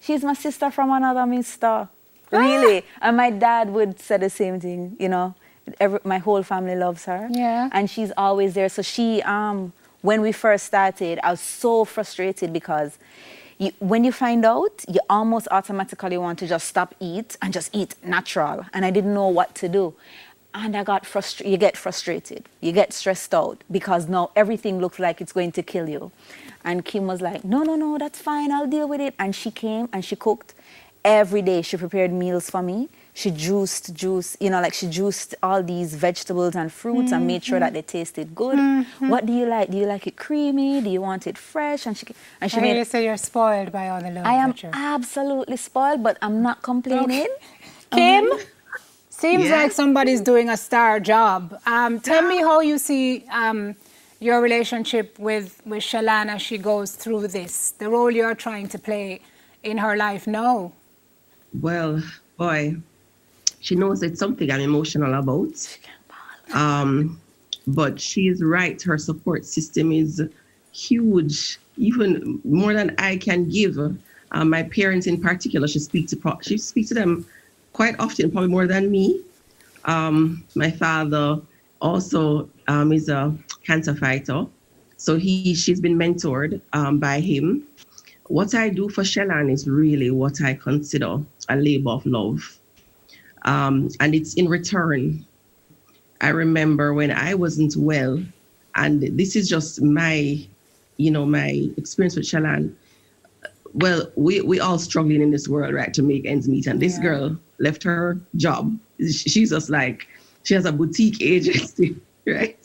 she's 0.00 0.24
my 0.24 0.34
sister 0.34 0.72
from 0.72 0.90
another 0.90 1.24
mister. 1.26 1.88
Ah! 2.32 2.38
Really. 2.40 2.78
Ah. 3.00 3.06
And 3.06 3.16
my 3.16 3.30
dad 3.30 3.70
would 3.70 4.00
say 4.00 4.16
the 4.16 4.28
same 4.28 4.58
thing, 4.58 4.96
you 4.98 5.08
know. 5.08 5.36
Every, 5.78 6.00
my 6.02 6.18
whole 6.18 6.42
family 6.42 6.74
loves 6.74 7.04
her. 7.04 7.28
Yeah. 7.30 7.68
And 7.70 7.88
she's 7.88 8.10
always 8.16 8.54
there. 8.54 8.68
So 8.68 8.82
she, 8.82 9.22
um, 9.22 9.72
when 10.02 10.20
we 10.20 10.32
first 10.32 10.66
started, 10.66 11.20
I 11.22 11.30
was 11.30 11.40
so 11.40 11.84
frustrated 11.84 12.52
because 12.52 12.98
you, 13.58 13.72
when 13.78 14.04
you 14.04 14.12
find 14.12 14.44
out, 14.44 14.84
you 14.88 15.00
almost 15.08 15.48
automatically 15.50 16.16
want 16.18 16.38
to 16.40 16.46
just 16.46 16.68
stop 16.68 16.94
eat 17.00 17.36
and 17.40 17.52
just 17.52 17.74
eat 17.74 17.94
natural. 18.04 18.66
And 18.72 18.84
I 18.84 18.90
didn't 18.90 19.14
know 19.14 19.28
what 19.28 19.54
to 19.56 19.68
do. 19.68 19.94
And 20.54 20.76
I 20.76 20.84
got 20.84 21.04
frustrated. 21.04 21.50
You 21.52 21.58
get 21.58 21.76
frustrated. 21.76 22.48
You 22.60 22.72
get 22.72 22.92
stressed 22.92 23.34
out 23.34 23.62
because 23.70 24.08
now 24.08 24.30
everything 24.36 24.78
looks 24.78 24.98
like 24.98 25.20
it's 25.20 25.32
going 25.32 25.52
to 25.52 25.62
kill 25.62 25.88
you. 25.88 26.10
And 26.64 26.84
Kim 26.84 27.06
was 27.06 27.20
like, 27.20 27.44
no, 27.44 27.62
no, 27.62 27.76
no, 27.76 27.98
that's 27.98 28.20
fine. 28.20 28.50
I'll 28.50 28.66
deal 28.66 28.88
with 28.88 29.00
it. 29.00 29.14
And 29.18 29.34
she 29.34 29.50
came 29.50 29.88
and 29.92 30.04
she 30.04 30.16
cooked 30.16 30.54
every 31.04 31.42
day. 31.42 31.62
She 31.62 31.76
prepared 31.76 32.12
meals 32.12 32.50
for 32.50 32.62
me 32.62 32.88
she 33.16 33.30
juiced 33.30 33.94
juice, 33.94 34.36
you 34.40 34.50
know, 34.50 34.60
like 34.60 34.74
she 34.74 34.86
juiced 34.88 35.34
all 35.42 35.62
these 35.62 35.94
vegetables 35.94 36.54
and 36.54 36.70
fruits 36.70 37.06
mm-hmm. 37.06 37.14
and 37.14 37.26
made 37.26 37.42
sure 37.42 37.58
that 37.58 37.72
they 37.72 37.80
tasted 37.80 38.34
good. 38.34 38.58
Mm-hmm. 38.58 39.08
What 39.08 39.24
do 39.24 39.32
you 39.32 39.46
like? 39.46 39.70
Do 39.70 39.78
you 39.78 39.86
like 39.86 40.06
it 40.06 40.16
creamy? 40.16 40.82
Do 40.82 40.90
you 40.90 41.00
want 41.00 41.26
it 41.26 41.38
fresh? 41.38 41.86
And 41.86 41.96
she 41.96 42.06
and 42.42 42.52
she 42.52 42.58
I 42.58 42.60
made. 42.60 42.76
You 42.76 42.84
say 42.84 43.06
you're 43.06 43.16
spoiled 43.16 43.72
by 43.72 43.88
all 43.88 44.02
the 44.02 44.10
love. 44.10 44.26
I 44.26 44.34
am 44.34 44.52
absolutely 44.74 45.56
spoiled, 45.56 46.02
but 46.02 46.18
I'm 46.20 46.42
not 46.42 46.60
complaining. 46.60 47.28
Okay. 47.90 48.20
Kim, 48.20 48.32
um, 48.32 48.38
seems 49.08 49.44
yes. 49.44 49.50
like 49.50 49.72
somebody's 49.72 50.20
doing 50.20 50.50
a 50.50 50.56
star 50.58 51.00
job. 51.00 51.58
Um, 51.64 52.00
tell 52.00 52.20
me 52.20 52.36
how 52.42 52.60
you 52.60 52.76
see. 52.76 53.24
Um, 53.30 53.76
your 54.18 54.40
relationship 54.40 55.18
with, 55.18 55.60
with 55.66 55.82
Shalana, 55.82 56.36
as 56.36 56.42
she 56.42 56.56
goes 56.56 56.92
through 56.92 57.28
this, 57.28 57.72
the 57.72 57.86
role 57.90 58.10
you're 58.10 58.34
trying 58.34 58.66
to 58.68 58.78
play 58.78 59.20
in 59.62 59.76
her 59.76 59.94
life 59.94 60.26
now? 60.26 60.72
Well, 61.52 62.02
boy, 62.38 62.76
she 63.66 63.74
knows 63.74 64.00
it's 64.04 64.20
something 64.20 64.48
I'm 64.48 64.60
emotional 64.60 65.14
about. 65.14 65.78
Um, 66.52 67.20
but 67.66 68.00
she's 68.00 68.40
right. 68.40 68.80
Her 68.80 68.96
support 68.96 69.44
system 69.44 69.90
is 69.90 70.22
huge, 70.72 71.58
even 71.76 72.40
more 72.44 72.74
than 72.74 72.94
I 72.98 73.16
can 73.16 73.50
give. 73.50 73.76
Uh, 73.76 74.44
my 74.44 74.62
parents, 74.62 75.08
in 75.08 75.20
particular, 75.20 75.66
she 75.66 75.80
speaks 75.80 76.12
to 76.12 76.38
she 76.42 76.58
speaks 76.58 76.88
to 76.90 76.94
them 76.94 77.26
quite 77.72 77.98
often, 77.98 78.30
probably 78.30 78.50
more 78.50 78.68
than 78.68 78.88
me. 78.88 79.20
Um, 79.84 80.44
my 80.54 80.70
father 80.70 81.40
also 81.80 82.48
um, 82.68 82.92
is 82.92 83.08
a 83.08 83.36
cancer 83.64 83.96
fighter, 83.96 84.46
so 84.96 85.16
he 85.16 85.56
she's 85.56 85.80
been 85.80 85.98
mentored 85.98 86.60
um, 86.72 87.00
by 87.00 87.18
him. 87.18 87.66
What 88.28 88.54
I 88.54 88.68
do 88.68 88.88
for 88.88 89.02
Shellan 89.02 89.50
is 89.50 89.66
really 89.66 90.12
what 90.12 90.40
I 90.40 90.54
consider 90.54 91.18
a 91.48 91.56
labor 91.56 91.90
of 91.90 92.06
love. 92.06 92.60
Um, 93.46 93.88
and 94.00 94.14
it's 94.14 94.34
in 94.34 94.48
return. 94.48 95.24
I 96.20 96.28
remember 96.28 96.92
when 96.92 97.10
I 97.10 97.34
wasn't 97.34 97.76
well, 97.76 98.22
and 98.74 99.02
this 99.18 99.36
is 99.36 99.48
just 99.48 99.80
my, 99.80 100.44
you 100.96 101.10
know, 101.10 101.24
my 101.24 101.68
experience 101.76 102.16
with 102.16 102.26
Shellan. 102.26 102.74
Well, 103.74 104.10
we 104.16 104.40
we 104.40 104.58
all 104.58 104.78
struggling 104.78 105.22
in 105.22 105.30
this 105.30 105.48
world, 105.48 105.74
right, 105.74 105.94
to 105.94 106.02
make 106.02 106.26
ends 106.26 106.48
meet. 106.48 106.66
And 106.66 106.80
this 106.80 106.96
yeah. 106.96 107.02
girl 107.02 107.36
left 107.58 107.82
her 107.84 108.18
job. 108.36 108.76
She's 108.98 109.50
just 109.50 109.70
like 109.70 110.08
she 110.42 110.54
has 110.54 110.64
a 110.64 110.72
boutique 110.72 111.22
agency, 111.22 111.96
right? 112.26 112.58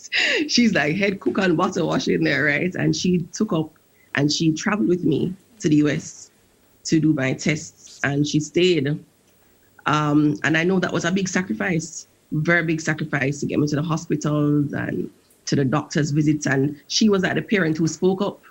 She's 0.48 0.74
like 0.74 0.96
head 0.96 1.20
cook 1.20 1.38
and 1.38 1.58
bottle 1.58 1.88
washing 1.88 2.24
there, 2.24 2.46
right? 2.46 2.74
And 2.76 2.96
she 2.96 3.20
took 3.34 3.54
up 3.54 3.72
and 4.16 4.32
she 4.32 4.54
traveled 4.54 4.90
with 4.90 5.04
me 5.04 5.34
to 5.60 5.70
the 5.70 5.76
US 5.78 6.32
to 6.86 7.00
do 7.00 7.14
my 7.14 7.34
tests, 7.34 8.00
and 8.04 8.26
she 8.26 8.40
stayed 8.40 8.98
um, 9.86 10.38
and 10.44 10.58
I 10.58 10.64
know 10.64 10.80
that 10.80 10.94
was 10.94 11.06
a 11.06 11.12
big 11.12 11.28
sacrifice, 11.28 12.08
very 12.32 12.64
big 12.64 12.82
sacrifice 12.82 13.40
to 13.40 13.46
get 13.46 13.60
me 13.60 13.68
to 13.68 13.76
the 13.76 13.82
hospitals 13.82 14.74
and 14.74 15.10
to 15.46 15.56
the 15.56 15.66
doctor's 15.66 16.12
visits. 16.12 16.46
And 16.46 16.80
she 16.88 17.10
was 17.10 17.24
like 17.24 17.36
the 17.36 17.42
parent 17.42 17.78
who 17.78 17.88
spoke 17.88 18.22
up. 18.22 18.42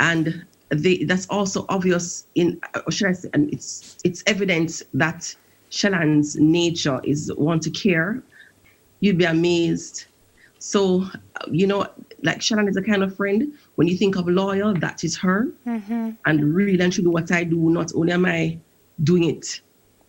And 0.00 0.44
they, 0.70 1.04
that's 1.04 1.26
also 1.28 1.66
obvious 1.68 2.26
in, 2.34 2.60
should 2.90 3.08
I 3.08 3.12
say, 3.12 3.28
and 3.34 3.52
it's 3.52 3.98
it's 4.04 4.22
evident 4.26 4.82
that 4.94 5.34
Shellan's 5.70 6.36
nature 6.36 7.00
is 7.04 7.32
one 7.34 7.60
to 7.60 7.70
care. 7.70 8.22
You'd 9.00 9.18
be 9.18 9.24
amazed. 9.24 10.06
So, 10.58 11.06
you 11.50 11.66
know, 11.66 11.86
like 12.22 12.38
Shellan 12.38 12.68
is 12.68 12.76
a 12.76 12.82
kind 12.82 13.02
of 13.02 13.16
friend. 13.16 13.52
When 13.74 13.88
you 13.88 13.96
think 13.96 14.16
of 14.16 14.28
loyal, 14.28 14.74
that 14.74 15.02
is 15.02 15.16
her. 15.18 15.48
Mm-hmm. 15.66 16.10
And 16.24 16.54
really 16.54 16.80
and 16.80 16.92
truly, 16.92 17.08
what 17.08 17.32
I 17.32 17.44
do, 17.44 17.70
not 17.70 17.92
only 17.94 18.12
am 18.12 18.26
I 18.26 18.58
doing 19.02 19.24
it 19.24 19.60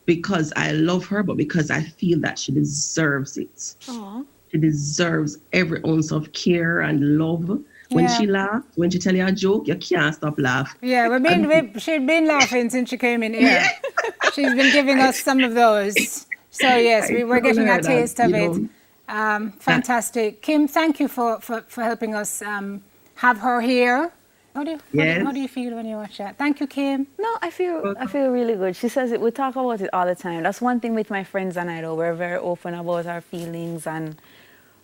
because 0.06 0.52
I 0.56 0.72
love 0.72 1.06
her, 1.08 1.24
but 1.24 1.38
because 1.38 1.72
I 1.72 1.82
feel 1.82 2.20
that 2.22 2.38
she 2.40 2.52
deserves 2.52 3.38
it. 3.38 3.56
Aww. 3.56 4.26
She 4.52 4.58
deserves 4.58 5.40
every 5.52 5.82
ounce 5.86 6.12
of 6.12 6.32
care 6.34 6.82
and 6.82 7.18
love. 7.18 7.60
When 7.90 8.06
yeah. 8.06 8.18
she 8.18 8.28
laughs, 8.28 8.66
when 8.76 8.90
she 8.90 9.00
tell 9.00 9.16
you 9.16 9.26
a 9.26 9.32
joke, 9.32 9.68
you 9.68 9.76
can't 9.76 10.16
stop 10.16 10.40
laughing. 10.40 10.90
Yeah, 10.90 11.10
we've 11.10 11.22
been, 11.22 11.48
we, 11.48 11.80
she's 11.80 12.02
been 12.02 12.28
laughing 12.28 12.70
since 12.70 12.90
she 12.90 12.98
came 12.98 13.22
in 13.24 13.34
here. 13.34 13.66
she's 14.34 14.54
been 14.54 14.72
giving 14.74 15.00
us 15.00 15.20
some 15.20 15.44
of 15.44 15.54
those. 15.54 16.26
So 16.50 16.68
yes, 16.76 17.10
we 17.10 17.24
were 17.24 17.40
getting 17.40 17.70
a 17.70 17.82
taste 17.82 18.18
that, 18.18 18.30
of 18.30 18.36
it. 18.36 18.62
Know, 18.62 18.70
um, 19.10 19.52
fantastic. 19.54 20.42
Kim, 20.42 20.68
thank 20.68 21.00
you 21.00 21.08
for, 21.08 21.40
for, 21.42 21.62
for 21.68 21.84
helping 21.84 22.16
us 22.16 22.42
um, 22.42 22.84
have 23.16 23.40
her 23.40 23.62
here. 23.62 24.12
How 24.56 24.64
do 24.64 24.72
you, 24.72 24.80
yes. 24.92 25.14
how, 25.14 25.20
do, 25.20 25.26
how 25.26 25.32
do 25.32 25.40
you 25.40 25.48
feel 25.48 25.74
when 25.76 25.88
you 25.88 25.96
watch 25.96 26.18
that? 26.20 26.38
Thank 26.38 26.60
you, 26.60 26.68
Kim. 26.68 27.08
No, 27.18 27.38
I 27.42 27.50
feel 27.50 27.96
I 28.00 28.06
feel 28.06 28.30
really 28.30 28.56
good. 28.56 28.76
She 28.76 28.88
says 28.88 29.12
it. 29.12 29.20
We 29.20 29.32
talk 29.32 29.56
about 29.56 29.82
it 29.82 29.90
all 29.94 30.06
the 30.06 30.16
time. 30.16 30.44
That's 30.44 30.62
one 30.62 30.80
thing 30.80 30.94
with 30.94 31.10
my 31.10 31.24
friends 31.24 31.58
and 31.58 31.72
I. 31.72 31.82
Though 31.82 31.96
we're 31.96 32.14
very 32.14 32.38
open 32.38 32.76
about 32.76 33.08
our 33.08 33.22
feelings 33.22 33.88
and 33.88 34.16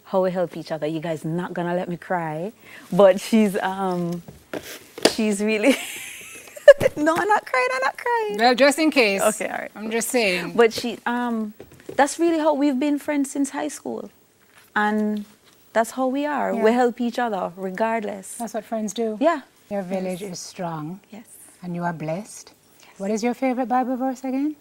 how 0.06 0.24
we 0.24 0.32
help 0.32 0.58
each 0.58 0.72
other. 0.72 0.88
You 0.88 1.00
guys 1.00 1.24
not 1.24 1.54
gonna 1.54 1.76
let 1.76 1.88
me 1.88 1.98
cry, 1.98 2.52
but 2.92 3.22
she's 3.22 3.56
um 3.58 4.24
she's 5.12 5.42
really. 5.42 5.76
no, 6.98 7.16
I'm 7.16 7.28
not 7.28 7.46
crying. 7.46 7.68
I'm 7.76 7.84
not 7.84 7.98
crying. 7.98 8.38
Well, 8.40 8.56
just 8.56 8.80
in 8.80 8.90
case. 8.90 9.22
Okay, 9.22 9.48
all 9.48 9.58
right. 9.58 9.72
I'm 9.76 9.92
just 9.92 10.10
saying. 10.10 10.54
But 10.56 10.74
she 10.74 10.98
um, 11.06 11.54
that's 11.96 12.18
really 12.18 12.40
how 12.40 12.56
we've 12.56 12.80
been 12.80 12.98
friends 12.98 13.30
since 13.30 13.52
high 13.52 13.68
school, 13.68 14.10
and 14.76 15.26
that's 15.74 15.92
how 15.92 16.08
we 16.08 16.26
are. 16.26 16.54
Yeah. 16.54 16.64
We 16.64 16.72
help 16.72 17.00
each 17.00 17.20
other 17.20 17.54
regardless. 17.56 18.36
That's 18.36 18.56
what 18.56 18.66
friends 18.66 18.94
do. 18.94 19.18
Yeah. 19.22 19.42
Your 19.70 19.84
village 19.84 20.22
yes. 20.22 20.32
is 20.32 20.40
strong. 20.40 21.00
Yes. 21.12 21.28
And 21.62 21.76
you 21.76 21.84
are 21.84 21.94
blessed. 21.94 22.54
Yes. 22.80 23.00
What 23.00 23.12
is 23.12 23.24
your 23.24 23.34
favorite 23.36 23.68
Bible 23.68 23.98
verse 23.98 24.24
again? 24.24 24.56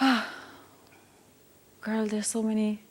Girl, 1.80 2.06
there's 2.06 2.28
so 2.28 2.42
many. 2.42 2.82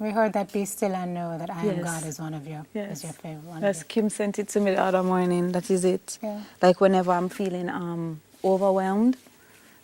We 0.00 0.10
heard 0.10 0.32
that 0.32 0.52
be 0.52 0.64
still 0.64 0.96
and 0.96 1.14
know 1.14 1.38
that 1.38 1.48
I 1.48 1.64
yes. 1.64 1.78
am 1.78 1.84
God 1.84 2.06
is 2.06 2.18
one 2.18 2.34
of 2.34 2.46
your 2.46 2.66
yes. 2.74 2.98
is 2.98 3.04
your 3.04 3.12
favorite 3.12 3.44
one. 3.44 3.62
Yes, 3.62 3.84
Kim 3.84 4.10
sent 4.10 4.38
it 4.40 4.48
to 4.48 4.60
me 4.60 4.72
the 4.72 4.82
other 4.82 5.02
morning. 5.02 5.52
That 5.52 5.70
is 5.70 5.84
it. 5.84 6.18
Yeah. 6.20 6.40
Like 6.60 6.80
whenever 6.80 7.12
I'm 7.12 7.28
feeling 7.28 7.68
um, 7.68 8.20
overwhelmed, 8.42 9.16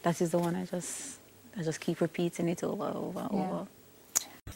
that 0.03 0.21
is 0.21 0.33
the 0.33 0.39
one 0.39 0.57
I 0.57 0.65
just 0.65 1.19
I 1.57 1.63
just 1.63 1.79
keep 1.81 2.01
repeating 2.01 2.49
it 2.49 2.65
over, 2.65 2.87
and 2.87 2.97
over, 2.97 3.29
yeah. 3.33 3.51
over. 3.51 3.67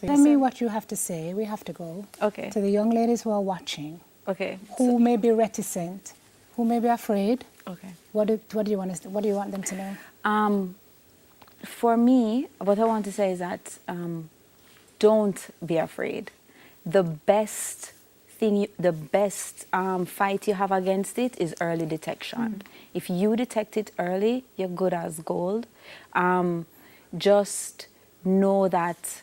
Tell 0.01 0.17
me 0.17 0.37
what 0.37 0.61
you 0.61 0.69
have 0.69 0.87
to 0.89 0.97
say. 0.97 1.33
We 1.33 1.45
have 1.45 1.63
to 1.65 1.73
go. 1.73 2.07
Okay. 2.21 2.51
To 2.51 2.61
the 2.61 2.71
young 2.71 2.91
ladies 2.91 3.23
who 3.23 3.31
are 3.31 3.41
watching. 3.41 4.01
Okay. 4.29 4.59
Who 4.79 4.93
so, 4.93 4.99
may 4.99 5.17
be 5.17 5.31
reticent, 5.31 6.12
who 6.57 6.64
may 6.64 6.79
be 6.81 6.88
afraid. 6.88 7.45
Okay. 7.67 7.88
What 8.12 8.29
do, 8.29 8.41
what 8.52 8.64
do 8.64 8.71
you 8.71 8.79
want 8.79 8.95
to, 8.95 9.09
what 9.11 9.23
do 9.23 9.29
you 9.29 9.35
want 9.35 9.52
them 9.52 9.62
to 9.62 9.75
know? 9.76 9.97
Um, 10.25 10.75
for 11.64 11.97
me, 11.97 12.49
what 12.59 12.79
I 12.79 12.85
want 12.85 13.05
to 13.07 13.12
say 13.12 13.33
is 13.33 13.38
that 13.38 13.79
um, 13.88 14.31
don't 14.99 15.38
be 15.64 15.76
afraid. 15.76 16.31
The 16.85 17.02
best 17.02 17.93
thing, 18.29 18.57
you, 18.57 18.69
the 18.79 18.93
best 18.93 19.67
um, 19.73 20.05
fight 20.05 20.49
you 20.49 20.55
have 20.55 20.73
against 20.73 21.19
it 21.19 21.41
is 21.41 21.55
early 21.61 21.87
detection. 21.87 22.38
Mm. 22.38 22.61
If 22.95 23.09
you 23.09 23.37
detect 23.37 23.76
it 23.76 23.93
early, 23.99 24.45
you're 24.57 24.69
good 24.69 24.93
as 24.93 25.21
gold. 25.21 25.67
Um, 26.12 26.67
just 27.17 27.87
know 28.25 28.69
that 28.69 29.23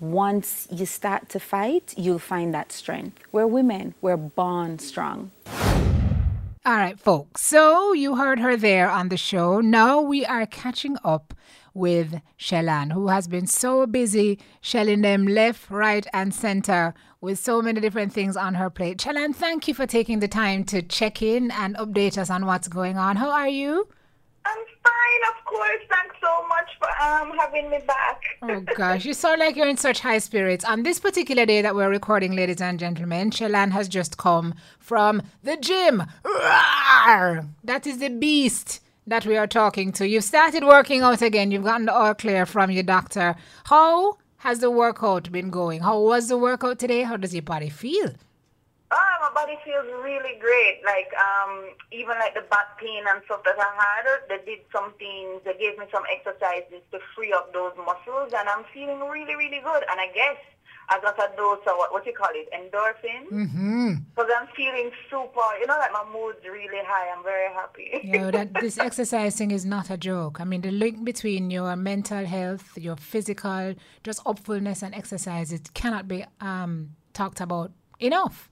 once 0.00 0.66
you 0.70 0.86
start 0.86 1.28
to 1.28 1.38
fight, 1.38 1.94
you'll 1.96 2.18
find 2.18 2.52
that 2.54 2.72
strength. 2.72 3.22
We're 3.32 3.46
women, 3.46 3.94
we're 4.00 4.16
born 4.16 4.78
strong. 4.78 5.30
All 6.66 6.76
right, 6.76 6.98
folks. 6.98 7.42
So 7.42 7.92
you 7.92 8.16
heard 8.16 8.38
her 8.38 8.56
there 8.56 8.90
on 8.90 9.08
the 9.08 9.16
show. 9.16 9.60
Now 9.60 10.00
we 10.00 10.26
are 10.26 10.46
catching 10.46 10.96
up 11.04 11.34
with 11.72 12.20
Shellan, 12.38 12.92
who 12.92 13.08
has 13.08 13.28
been 13.28 13.46
so 13.46 13.86
busy 13.86 14.38
shelling 14.60 15.02
them 15.02 15.26
left, 15.26 15.70
right, 15.70 16.06
and 16.12 16.34
center 16.34 16.94
with 17.20 17.38
so 17.38 17.62
many 17.62 17.80
different 17.80 18.12
things 18.12 18.36
on 18.36 18.54
her 18.54 18.70
plate. 18.70 18.98
Shellan, 18.98 19.34
thank 19.34 19.68
you 19.68 19.74
for 19.74 19.86
taking 19.86 20.20
the 20.20 20.28
time 20.28 20.64
to 20.64 20.82
check 20.82 21.22
in 21.22 21.50
and 21.50 21.76
update 21.76 22.18
us 22.18 22.30
on 22.30 22.46
what's 22.46 22.68
going 22.68 22.98
on. 22.98 23.16
How 23.16 23.30
are 23.30 23.48
you? 23.48 23.88
Fine, 24.82 25.22
of 25.28 25.44
course. 25.44 25.82
Thanks 25.88 26.16
so 26.20 26.46
much 26.48 26.70
for 26.78 26.88
um, 27.02 27.36
having 27.38 27.70
me 27.70 27.78
back. 27.86 28.22
oh, 28.42 28.60
gosh. 28.76 29.04
You 29.04 29.14
sound 29.14 29.40
like 29.40 29.56
you're 29.56 29.68
in 29.68 29.76
such 29.76 30.00
high 30.00 30.18
spirits. 30.18 30.64
On 30.64 30.82
this 30.82 30.98
particular 30.98 31.44
day 31.46 31.62
that 31.62 31.74
we're 31.74 31.90
recording, 31.90 32.34
ladies 32.34 32.60
and 32.60 32.78
gentlemen, 32.78 33.30
Shellan 33.30 33.70
has 33.72 33.88
just 33.88 34.16
come 34.16 34.54
from 34.78 35.22
the 35.42 35.56
gym. 35.56 36.04
Rawr! 36.24 37.48
That 37.64 37.86
is 37.86 37.98
the 37.98 38.08
beast 38.10 38.80
that 39.06 39.26
we 39.26 39.36
are 39.36 39.46
talking 39.46 39.92
to. 39.92 40.08
You've 40.08 40.24
started 40.24 40.64
working 40.64 41.02
out 41.02 41.20
again. 41.20 41.50
You've 41.50 41.64
gotten 41.64 41.86
the 41.86 41.94
all 41.94 42.14
clear 42.14 42.46
from 42.46 42.70
your 42.70 42.82
doctor. 42.84 43.34
How 43.64 44.18
has 44.38 44.60
the 44.60 44.70
workout 44.70 45.30
been 45.30 45.50
going? 45.50 45.80
How 45.80 46.00
was 46.00 46.28
the 46.28 46.38
workout 46.38 46.78
today? 46.78 47.02
How 47.02 47.16
does 47.16 47.34
your 47.34 47.42
body 47.42 47.68
feel? 47.68 48.12
Oh, 48.92 49.14
my 49.22 49.30
body 49.30 49.56
feels 49.64 49.86
really 50.02 50.34
great. 50.40 50.82
Like 50.84 51.14
um, 51.14 51.70
even 51.92 52.18
like 52.18 52.34
the 52.34 52.42
back 52.50 52.78
pain 52.78 53.04
and 53.06 53.22
stuff 53.24 53.44
that 53.44 53.54
I 53.54 53.70
had, 53.78 54.06
they 54.28 54.42
did 54.44 54.66
something. 54.72 55.38
They 55.44 55.54
gave 55.54 55.78
me 55.78 55.86
some 55.92 56.02
exercises 56.10 56.82
to 56.90 56.98
free 57.14 57.32
up 57.32 57.52
those 57.52 57.72
muscles, 57.78 58.34
and 58.34 58.48
I'm 58.48 58.64
feeling 58.74 58.98
really, 59.06 59.36
really 59.36 59.62
good. 59.62 59.82
And 59.86 60.00
I 60.00 60.10
guess 60.12 60.38
I 60.90 60.98
got 61.00 61.16
a 61.18 61.36
dose 61.36 61.60
of 61.68 61.74
what, 61.76 61.92
what 61.92 62.04
you 62.04 62.12
call 62.12 62.30
it, 62.34 62.50
endorphin. 62.50 63.30
Mm-hmm. 63.30 63.94
Because 64.12 64.30
I'm 64.36 64.48
feeling 64.56 64.90
super. 65.08 65.40
You 65.60 65.68
know, 65.68 65.78
like 65.78 65.92
my 65.92 66.04
mood's 66.12 66.44
really 66.44 66.82
high. 66.84 67.14
I'm 67.16 67.22
very 67.22 67.52
happy. 67.54 68.00
Know, 68.10 68.32
that 68.32 68.54
this 68.54 68.76
exercising 68.76 69.52
is 69.52 69.64
not 69.64 69.88
a 69.88 69.96
joke. 69.96 70.40
I 70.40 70.44
mean, 70.44 70.62
the 70.62 70.72
link 70.72 71.04
between 71.04 71.48
your 71.50 71.76
mental 71.76 72.26
health, 72.26 72.76
your 72.76 72.96
physical, 72.96 73.74
just 74.02 74.24
upfulness 74.24 74.82
and 74.82 74.96
exercise, 74.96 75.52
it 75.52 75.72
cannot 75.74 76.08
be 76.08 76.24
um, 76.40 76.90
talked 77.12 77.40
about 77.40 77.70
enough. 78.00 78.50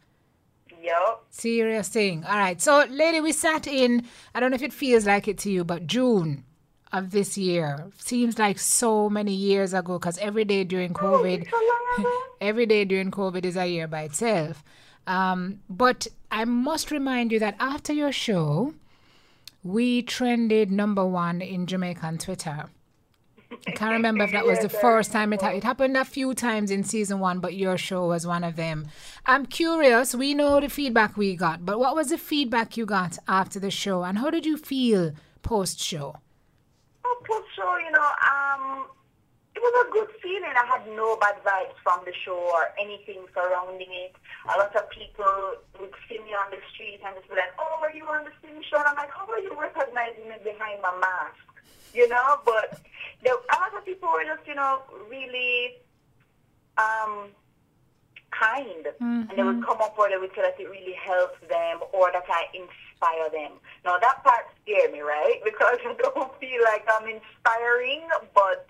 Yep. 0.88 1.20
Serious 1.30 1.88
thing. 1.88 2.24
All 2.24 2.38
right. 2.38 2.60
So, 2.60 2.84
lady, 2.88 3.20
we 3.20 3.32
sat 3.32 3.66
in, 3.66 4.04
I 4.34 4.40
don't 4.40 4.50
know 4.50 4.54
if 4.56 4.62
it 4.62 4.72
feels 4.72 5.06
like 5.06 5.28
it 5.28 5.38
to 5.38 5.50
you, 5.50 5.64
but 5.64 5.86
June 5.86 6.44
of 6.92 7.10
this 7.10 7.36
year 7.36 7.90
seems 7.98 8.38
like 8.38 8.58
so 8.58 9.10
many 9.10 9.34
years 9.34 9.74
ago 9.74 9.98
because 9.98 10.16
every 10.18 10.44
day 10.44 10.64
during 10.64 10.94
COVID, 10.94 11.50
So 11.50 11.56
long 11.56 12.00
ago. 12.06 12.22
every 12.40 12.64
day 12.66 12.84
during 12.86 13.10
COVID 13.10 13.44
is 13.44 13.56
a 13.56 13.66
year 13.66 13.86
by 13.86 14.02
itself. 14.02 14.64
Um, 15.06 15.60
but 15.68 16.06
I 16.30 16.44
must 16.44 16.90
remind 16.90 17.32
you 17.32 17.38
that 17.40 17.56
after 17.60 17.92
your 17.92 18.12
show, 18.12 18.74
we 19.62 20.02
trended 20.02 20.70
number 20.70 21.04
one 21.04 21.42
in 21.42 21.66
Jamaican 21.66 22.18
Twitter. 22.18 22.66
I 23.66 23.70
can't 23.72 23.92
remember 23.92 24.24
if 24.24 24.32
that 24.32 24.46
was 24.46 24.60
the 24.60 24.68
first 24.68 25.12
time 25.12 25.32
it, 25.32 25.42
it 25.42 25.64
happened 25.64 25.96
a 25.96 26.04
few 26.04 26.34
times 26.34 26.70
in 26.70 26.84
season 26.84 27.18
one, 27.18 27.40
but 27.40 27.54
your 27.54 27.76
show 27.76 28.06
was 28.06 28.26
one 28.26 28.44
of 28.44 28.56
them. 28.56 28.86
I'm 29.26 29.46
curious. 29.46 30.14
We 30.14 30.34
know 30.34 30.60
the 30.60 30.68
feedback 30.68 31.16
we 31.16 31.36
got, 31.36 31.64
but 31.66 31.78
what 31.78 31.94
was 31.94 32.08
the 32.08 32.18
feedback 32.18 32.76
you 32.76 32.86
got 32.86 33.18
after 33.26 33.58
the 33.60 33.70
show, 33.70 34.04
and 34.04 34.18
how 34.18 34.30
did 34.30 34.46
you 34.46 34.56
feel 34.56 35.12
post 35.42 35.80
show? 35.80 36.16
Oh, 37.04 37.22
post 37.24 37.48
show, 37.56 37.76
you 37.78 37.90
know, 37.90 38.10
um, 38.24 38.86
it 39.54 39.60
was 39.60 39.86
a 39.86 39.90
good 39.90 40.08
feeling. 40.22 40.54
I 40.54 40.64
had 40.66 40.86
no 40.94 41.16
bad 41.16 41.42
vibes 41.42 41.74
from 41.82 42.00
the 42.04 42.12
show 42.24 42.38
or 42.38 42.70
anything 42.80 43.26
surrounding 43.34 43.90
it. 43.90 44.14
A 44.54 44.56
lot 44.56 44.74
of 44.76 44.88
people 44.90 45.58
would 45.80 45.94
see 46.08 46.18
me 46.18 46.30
on 46.30 46.50
the 46.50 46.62
street 46.72 47.00
and 47.04 47.16
just 47.16 47.28
be 47.28 47.34
like, 47.34 47.52
"Oh, 47.58 47.82
are 47.82 47.90
you 47.90 48.06
on 48.06 48.24
the 48.24 48.30
same 48.40 48.62
show?" 48.62 48.78
And 48.78 48.86
I'm 48.86 48.96
like, 48.96 49.10
"How 49.10 49.26
are 49.26 49.40
you 49.40 49.50
recognizing 49.58 50.28
me 50.28 50.36
behind 50.44 50.80
my 50.80 50.94
mask?" 51.00 51.42
You 51.92 52.06
know, 52.08 52.38
but 52.44 52.78
there, 53.22 53.34
a 53.34 53.56
lot 53.60 53.74
of 53.76 53.84
people 53.84 54.08
were 54.08 54.24
just, 54.24 54.46
you 54.46 54.54
know, 54.54 54.82
really 55.10 55.74
um, 56.76 57.28
kind, 58.30 58.86
and 59.30 59.30
they 59.36 59.42
would 59.42 59.64
come 59.64 59.80
up 59.80 59.98
or 59.98 60.08
they 60.08 60.16
would 60.16 60.30
say 60.34 60.42
that 60.42 60.58
it 60.58 60.70
really 60.70 60.94
helps 60.94 61.40
them 61.48 61.80
or 61.92 62.10
that 62.12 62.24
I 62.28 62.46
inspire 62.54 63.30
them. 63.30 63.58
Now 63.84 63.98
that 63.98 64.22
part 64.22 64.46
scared 64.62 64.92
me, 64.92 65.00
right? 65.00 65.40
Because 65.44 65.78
I 65.84 65.94
don't 65.94 66.40
feel 66.40 66.62
like 66.64 66.86
I'm 66.88 67.08
inspiring, 67.08 68.06
but 68.34 68.66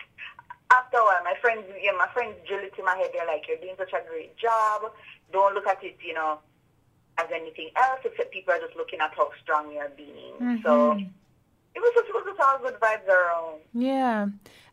after 0.71 0.97
a 0.97 1.03
while, 1.03 1.23
my 1.23 1.33
friends, 1.41 1.65
you 1.81 1.91
know, 1.91 1.97
my 1.97 2.07
friends 2.13 2.35
drill 2.47 2.63
it 2.63 2.73
in 2.77 2.85
my 2.85 2.95
head. 2.95 3.09
They're 3.13 3.25
like, 3.25 3.47
"You're 3.47 3.57
doing 3.57 3.75
such 3.77 3.93
a 3.93 4.01
great 4.07 4.37
job. 4.37 4.91
Don't 5.31 5.53
look 5.53 5.67
at 5.67 5.83
it, 5.83 5.97
you 6.05 6.13
know, 6.13 6.39
as 7.17 7.27
anything 7.33 7.69
else. 7.75 7.99
Except 8.05 8.31
people 8.31 8.53
are 8.53 8.59
just 8.59 8.75
looking 8.75 8.99
at 8.99 9.13
how 9.15 9.29
strong 9.41 9.71
you're 9.73 9.89
being." 9.89 10.61
So 10.63 10.97
it 11.75 11.79
was 11.79 11.91
just, 11.95 12.09
it 12.09 12.13
was 12.13 12.23
just 12.25 12.39
all 12.39 12.59
good 12.59 12.79
vibes 12.79 13.07
around. 13.07 13.59
Yeah. 13.73 14.27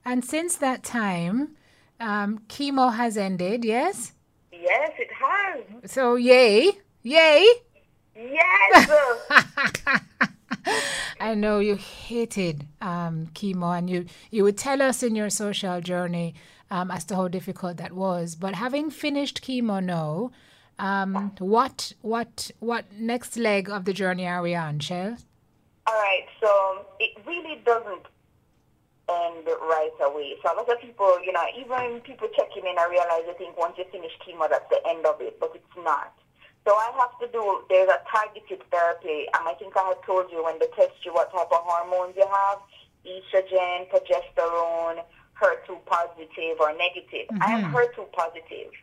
And 0.04 0.24
since 0.24 0.56
that 0.56 0.82
time, 0.82 1.56
um, 2.00 2.40
chemo 2.48 2.94
has 2.94 3.16
ended, 3.16 3.64
yes? 3.64 4.12
Yes, 4.52 4.92
it 4.98 5.10
has. 5.12 5.90
So, 5.90 6.16
yay. 6.16 6.72
Yay. 7.02 7.46
Yes. 8.14 8.90
I 11.20 11.34
know 11.34 11.58
you 11.58 11.76
hated 11.76 12.66
um, 12.80 13.28
chemo, 13.34 13.76
and 13.76 13.88
you, 13.90 14.06
you 14.30 14.42
would 14.44 14.56
tell 14.58 14.82
us 14.82 15.02
in 15.02 15.14
your 15.14 15.30
social 15.30 15.80
journey 15.80 16.34
um, 16.70 16.90
as 16.90 17.04
to 17.06 17.16
how 17.16 17.28
difficult 17.28 17.76
that 17.78 17.92
was. 17.92 18.34
But 18.34 18.54
having 18.54 18.90
finished 18.90 19.42
chemo 19.42 19.82
now, 19.82 20.30
um, 20.78 21.32
what 21.38 21.92
what 22.02 22.50
what 22.58 22.84
next 22.98 23.36
leg 23.36 23.70
of 23.70 23.84
the 23.86 23.92
journey 23.92 24.26
are 24.26 24.42
we 24.42 24.54
on, 24.54 24.78
Shell? 24.78 25.16
All 25.86 25.94
right, 25.94 26.26
so 26.40 26.86
it 26.98 27.16
really 27.26 27.62
doesn't 27.64 28.06
end 29.08 29.46
right 29.46 29.94
away. 30.02 30.34
So 30.42 30.52
a 30.52 30.54
lot 30.56 30.70
of 30.70 30.80
people, 30.80 31.18
you 31.24 31.32
know, 31.32 31.44
even 31.54 32.00
people 32.00 32.28
checking 32.36 32.66
in, 32.66 32.78
I 32.78 32.88
realize 32.90 33.22
they 33.26 33.38
think 33.38 33.56
once 33.56 33.78
you 33.78 33.84
finish 33.92 34.10
chemo, 34.26 34.50
that's 34.50 34.68
the 34.68 34.82
end 34.88 35.06
of 35.06 35.20
it, 35.20 35.38
but 35.38 35.52
it's 35.54 35.76
not. 35.84 36.12
So 36.66 36.74
I 36.74 36.90
have 36.98 37.14
to 37.22 37.30
do, 37.30 37.62
there's 37.70 37.88
a 37.88 38.02
targeted 38.10 38.58
therapy. 38.70 39.30
Um, 39.38 39.46
I 39.46 39.54
think 39.54 39.76
I 39.76 39.94
had 39.94 40.02
told 40.04 40.32
you 40.32 40.42
when 40.42 40.58
they 40.58 40.66
test 40.74 40.98
you 41.04 41.14
what 41.14 41.30
type 41.30 41.46
of 41.52 41.62
hormones 41.62 42.14
you 42.16 42.26
have, 42.26 42.58
estrogen, 43.06 43.86
progesterone, 43.86 45.04
HER2 45.40 45.84
positive 45.86 46.58
or 46.58 46.74
negative. 46.74 47.30
I 47.40 47.52
am 47.52 47.70
HER2 47.70 48.10
positive. 48.10 48.74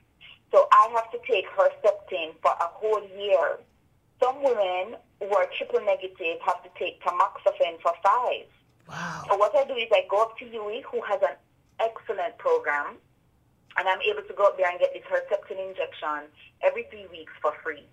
So 0.53 0.67
I 0.71 0.87
have 0.95 1.11
to 1.11 1.19
take 1.27 1.45
Herceptin 1.49 2.39
for 2.41 2.51
a 2.51 2.69
whole 2.71 3.03
year. 3.19 3.59
Some 4.21 4.41
women 4.41 4.95
who 5.27 5.35
are 5.35 5.47
triple 5.57 5.79
negative 5.85 6.37
have 6.45 6.61
to 6.63 6.69
take 6.77 7.01
tamoxifen 7.01 7.79
for 7.81 7.93
five. 8.03 8.45
Wow. 8.89 9.23
So 9.29 9.37
what 9.37 9.55
I 9.55 9.65
do 9.65 9.75
is 9.75 9.87
I 9.91 10.05
go 10.09 10.21
up 10.21 10.37
to 10.39 10.45
UWI, 10.45 10.83
who 10.83 11.01
has 11.01 11.21
an 11.21 11.35
excellent 11.79 12.37
program, 12.37 12.97
and 13.77 13.87
I'm 13.87 14.01
able 14.01 14.27
to 14.27 14.33
go 14.33 14.45
up 14.45 14.57
there 14.57 14.69
and 14.69 14.79
get 14.79 14.93
this 14.93 15.03
Herceptin 15.03 15.59
injection 15.69 16.29
every 16.61 16.83
three 16.89 17.07
weeks 17.11 17.31
for 17.41 17.53
free. 17.63 17.87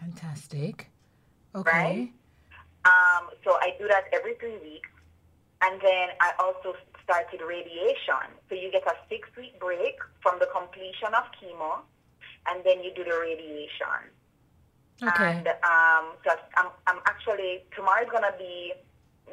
Fantastic. 0.00 0.90
Okay. 1.54 1.70
Right? 1.70 2.12
Um, 2.84 3.30
so 3.44 3.52
I 3.60 3.74
do 3.78 3.88
that 3.88 4.04
every 4.12 4.34
three 4.34 4.58
weeks. 4.58 4.88
And 5.62 5.80
then 5.80 6.08
I 6.20 6.32
also 6.38 6.76
started 7.02 7.40
radiation. 7.40 8.28
So 8.48 8.54
you 8.54 8.70
get 8.70 8.86
a 8.86 8.94
six 9.08 9.28
week 9.36 9.58
break 9.58 9.96
from 10.20 10.38
the 10.38 10.46
completion 10.52 11.14
of 11.14 11.24
chemo, 11.40 11.80
and 12.48 12.62
then 12.64 12.82
you 12.82 12.92
do 12.94 13.04
the 13.04 13.18
radiation. 13.18 14.12
Okay. 15.02 15.30
And 15.30 15.48
um, 15.48 16.14
so 16.24 16.30
I'm, 16.56 16.70
I'm 16.86 16.98
actually, 17.06 17.62
tomorrow's 17.74 18.08
going 18.10 18.22
to 18.22 18.34
be 18.38 18.72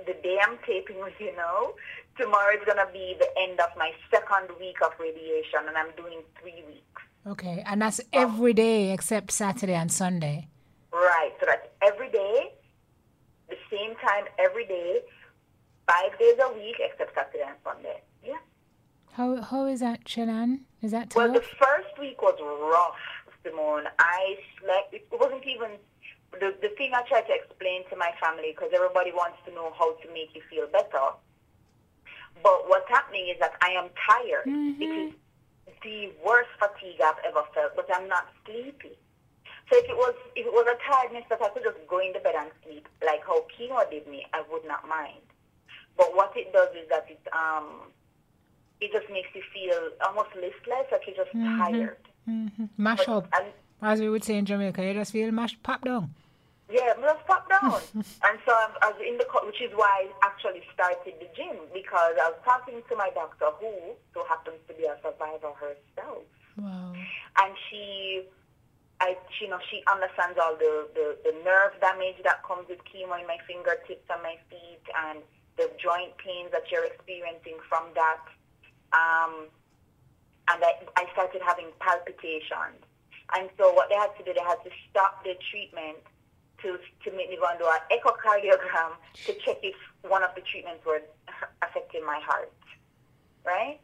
the 0.06 0.14
day 0.22 0.38
I'm 0.46 0.58
taping 0.66 1.00
with 1.00 1.14
you 1.20 1.36
now. 1.36 1.74
Tomorrow 2.18 2.56
is 2.60 2.66
going 2.66 2.78
to 2.78 2.92
be 2.94 3.16
the 3.18 3.30
end 3.40 3.60
of 3.60 3.70
my 3.78 3.92
second 4.12 4.56
week 4.60 4.78
of 4.84 4.92
radiation, 5.00 5.62
and 5.68 5.78
I'm 5.78 5.92
doing 5.98 6.20
three 6.40 6.64
weeks. 6.68 7.02
Okay. 7.26 7.64
And 7.66 7.82
that's 7.82 8.02
every 8.12 8.54
day 8.54 8.92
except 8.92 9.32
Saturday 9.32 9.74
and 9.74 9.92
Sunday. 9.92 10.48
Right. 10.92 11.32
So 11.40 11.46
that's 11.48 11.68
every 11.82 12.12
day, 12.12 12.54
the 13.50 13.56
same 13.72 13.96
time 13.96 14.26
every 14.38 14.66
day, 14.66 15.00
five 15.88 16.18
days 16.20 16.36
a 16.44 16.54
week, 16.54 16.76
except 16.80 17.16
Saturday 17.16 17.44
and 17.48 17.58
Sunday. 17.64 18.02
Yeah. 18.24 18.38
How 19.14 19.42
how 19.42 19.66
is 19.66 19.80
that, 19.80 20.08
Shannon? 20.08 20.66
Is 20.82 20.92
that 20.92 21.14
Well, 21.16 21.32
the 21.32 21.42
first 21.42 21.98
week 22.00 22.22
was 22.22 22.38
rough, 22.42 22.96
Simone. 23.44 23.86
I 24.00 24.38
slept. 24.60 24.94
It 24.94 25.08
wasn't 25.12 25.46
even 25.46 25.78
the 26.32 26.56
the 26.62 26.70
thing 26.78 26.92
I 26.94 27.04
tried 27.04 27.28
to 27.28 27.36
explain 27.36 27.84
to 27.90 27.96
my 27.96 28.12
family 28.22 28.56
because 28.56 28.72
everybody 28.74 29.12
wants 29.12 29.38
to 29.46 29.54
know 29.54 29.74
how 29.78 29.94
to 29.94 30.08
make 30.14 30.34
you 30.34 30.42
feel 30.50 30.68
better. 30.68 31.14
But 32.42 32.68
what's 32.68 32.90
happening 32.90 33.30
is 33.30 33.38
that 33.40 33.54
I 33.62 33.72
am 33.72 33.90
tired. 33.94 34.48
It 34.82 34.90
is 34.90 35.14
the 35.84 36.12
worst 36.26 36.50
fatigue 36.58 37.00
I've 37.04 37.20
ever 37.28 37.44
felt, 37.54 37.76
but 37.76 37.88
I'm 37.94 38.08
not 38.08 38.28
sleepy. 38.46 38.98
So 39.72 39.78
if 39.78 39.86
it 39.86 39.96
was 39.96 40.16
if 40.36 40.46
it 40.46 40.52
was 40.52 40.68
a 40.68 40.78
tiredness 40.90 41.26
that 41.30 41.42
I 41.42 41.50
could 41.50 41.64
just 41.64 41.78
go 41.88 42.00
into 42.00 42.20
bed 42.20 42.36
and 42.38 42.52
sleep, 42.64 42.88
like 43.06 43.24
how 43.26 43.46
chemo 43.54 43.88
did 43.90 44.08
me, 44.08 44.26
I 44.34 44.44
would 44.52 44.66
not 44.66 44.88
mind. 44.88 45.24
But 45.96 46.16
what 46.16 46.34
it 46.36 46.52
does 46.52 46.70
is 46.76 46.90
that 46.90 47.06
it 47.10 47.22
um 47.32 47.92
it 48.82 48.92
just 48.92 49.10
makes 49.12 49.30
you 49.34 49.42
feel 49.54 49.92
almost 50.06 50.36
listless, 50.36 50.88
like 50.92 51.08
you're 51.08 51.16
just 51.16 51.32
tired. 51.58 51.98
Mm-hmm. 52.30 52.66
Mash 52.78 53.08
up. 53.08 53.28
And 53.34 53.46
As 53.82 54.00
we 54.00 54.10
would 54.10 54.24
say 54.24 54.38
in 54.38 54.46
Jamaica, 54.46 54.84
you 54.86 54.94
just 54.94 55.12
feel 55.12 55.32
mash 55.32 55.58
pop 55.62 55.84
down. 55.84 56.14
yeah, 56.72 56.94
just 57.02 57.26
pop 57.28 57.50
down. 57.50 57.82
and 57.96 58.36
so 58.46 58.52
I 58.52 58.68
I 58.82 58.88
was 58.92 59.02
in 59.06 59.18
the 59.18 59.26
which 59.46 59.62
is 59.62 59.72
why 59.76 60.08
I 60.08 60.26
actually 60.28 60.64
started 60.74 61.14
the 61.20 61.28
gym 61.36 61.58
because 61.74 62.16
I 62.24 62.32
was 62.32 62.40
talking 62.46 62.82
to 62.90 62.96
my 62.96 63.10
doctor 63.14 63.48
who 63.60 63.72
so 64.14 64.24
happens 64.28 64.58
to 64.68 64.74
be 64.74 64.86
a 64.86 64.96
survivor 65.04 65.52
herself. 65.60 66.24
Wow. 66.58 66.94
and 67.42 67.52
she 67.70 68.24
I 69.02 69.18
she, 69.36 69.46
you 69.46 69.52
know 69.52 69.60
she 69.70 69.84
understands 69.92 70.38
all 70.42 70.56
the, 70.56 70.88
the, 70.94 71.18
the 71.26 71.34
nerve 71.44 71.74
damage 71.82 72.22
that 72.24 72.44
comes 72.48 72.70
with 72.70 72.80
chemo 72.86 73.20
in 73.20 73.26
my 73.28 73.38
fingertips 73.48 74.06
and 74.10 74.22
my 74.24 74.38
feet 74.50 74.86
and 75.08 75.20
the 75.58 75.70
joint 75.82 76.16
pains 76.18 76.50
that 76.52 76.72
you're 76.72 76.86
experiencing 76.86 77.58
from 77.68 77.84
that. 77.96 78.22
Um, 78.94 79.50
and 80.52 80.64
I, 80.64 80.74
I 80.98 81.06
started 81.14 81.42
having 81.46 81.68
palpitations. 81.80 82.84
And 83.36 83.50
so 83.58 83.74
what 83.74 83.90
they 83.90 83.96
had 83.96 84.12
to 84.18 84.24
do, 84.24 84.34
they 84.34 84.44
had 84.46 84.62
to 84.64 84.70
stop 84.90 85.24
the 85.24 85.36
treatment 85.52 85.98
to 86.62 86.78
to 87.04 87.16
make 87.18 87.30
me 87.30 87.38
go 87.38 87.48
and 87.50 87.60
do 87.60 87.66
an 87.66 87.82
echocardiogram 87.92 88.92
to 89.26 89.34
check 89.44 89.58
if 89.64 89.76
one 90.08 90.24
of 90.24 90.30
the 90.36 90.42
treatments 90.42 90.86
were 90.86 91.02
affecting 91.62 92.06
my 92.06 92.20
heart. 92.24 92.52
Right? 93.46 93.80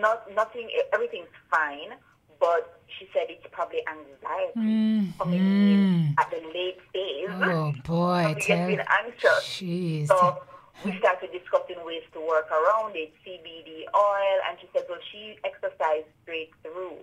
Not 0.00 0.26
nothing. 0.34 0.68
Everything's 0.92 1.28
fine, 1.50 1.94
but 2.40 2.80
she 2.98 3.08
said 3.12 3.24
it's 3.28 3.46
probably 3.52 3.80
anxiety 3.88 4.52
Mm, 4.56 5.18
coming 5.18 5.40
in 5.40 6.14
at 6.18 6.30
the 6.30 6.38
late 6.54 6.78
phase. 6.92 7.28
Oh 7.30 7.72
boy, 7.84 8.34
tell. 8.40 8.68
get 8.68 8.86
anxious. 9.04 9.40
Jeez. 9.42 10.08
So 10.08 10.42
we 10.84 10.96
started 10.98 11.32
discussing 11.32 11.80
ways 11.84 12.04
to 12.12 12.20
work 12.20 12.50
around 12.50 12.96
it, 12.96 13.12
CBD 13.24 13.88
oil, 13.94 14.38
and 14.48 14.58
she 14.60 14.68
said, 14.74 14.84
well, 14.88 14.98
she 15.10 15.38
exercised 15.44 16.08
straight 16.22 16.52
through. 16.62 17.00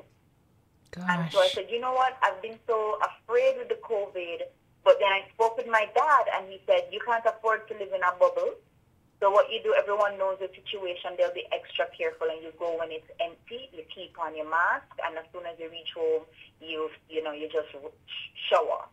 And 1.09 1.25
so 1.31 1.39
I 1.39 1.49
said, 1.49 1.65
you 1.71 1.79
know 1.79 1.93
what? 1.93 2.17
I've 2.21 2.39
been 2.41 2.59
so 2.67 2.99
afraid 3.01 3.57
with 3.57 3.69
the 3.69 3.81
COVID, 3.81 4.45
but 4.86 4.99
then 4.99 5.09
I 5.09 5.25
spoke 5.33 5.57
with 5.57 5.65
my 5.65 5.89
dad, 5.95 6.25
and 6.38 6.47
he 6.49 6.62
said, 6.67 6.86
you 6.91 7.01
can't 7.03 7.25
afford 7.25 7.67
to 7.69 7.73
live 7.73 7.89
in 7.89 8.01
a 8.03 8.13
bubble. 8.19 8.53
So 9.19 9.31
what 9.31 9.49
you 9.49 9.63
do, 9.63 9.73
everyone 9.73 10.19
knows 10.19 10.38
the 10.39 10.51
situation. 10.53 11.15
They'll 11.17 11.33
be 11.33 11.47
extra 11.51 11.88
careful, 11.97 12.27
and 12.29 12.43
you 12.43 12.51
go 12.59 12.77
when 12.77 12.91
it's 12.91 13.09
empty. 13.19 13.71
You 13.73 13.83
keep 13.89 14.19
on 14.19 14.36
your 14.36 14.49
mask, 14.49 14.86
and 15.01 15.17
as 15.17 15.23
soon 15.33 15.47
as 15.47 15.57
you 15.57 15.71
reach 15.71 15.95
home, 15.95 16.23
you 16.59 16.89
you 17.07 17.23
know 17.23 17.31
you 17.31 17.47
just 17.47 17.71
sh- 17.71 18.51
shower. 18.51 18.83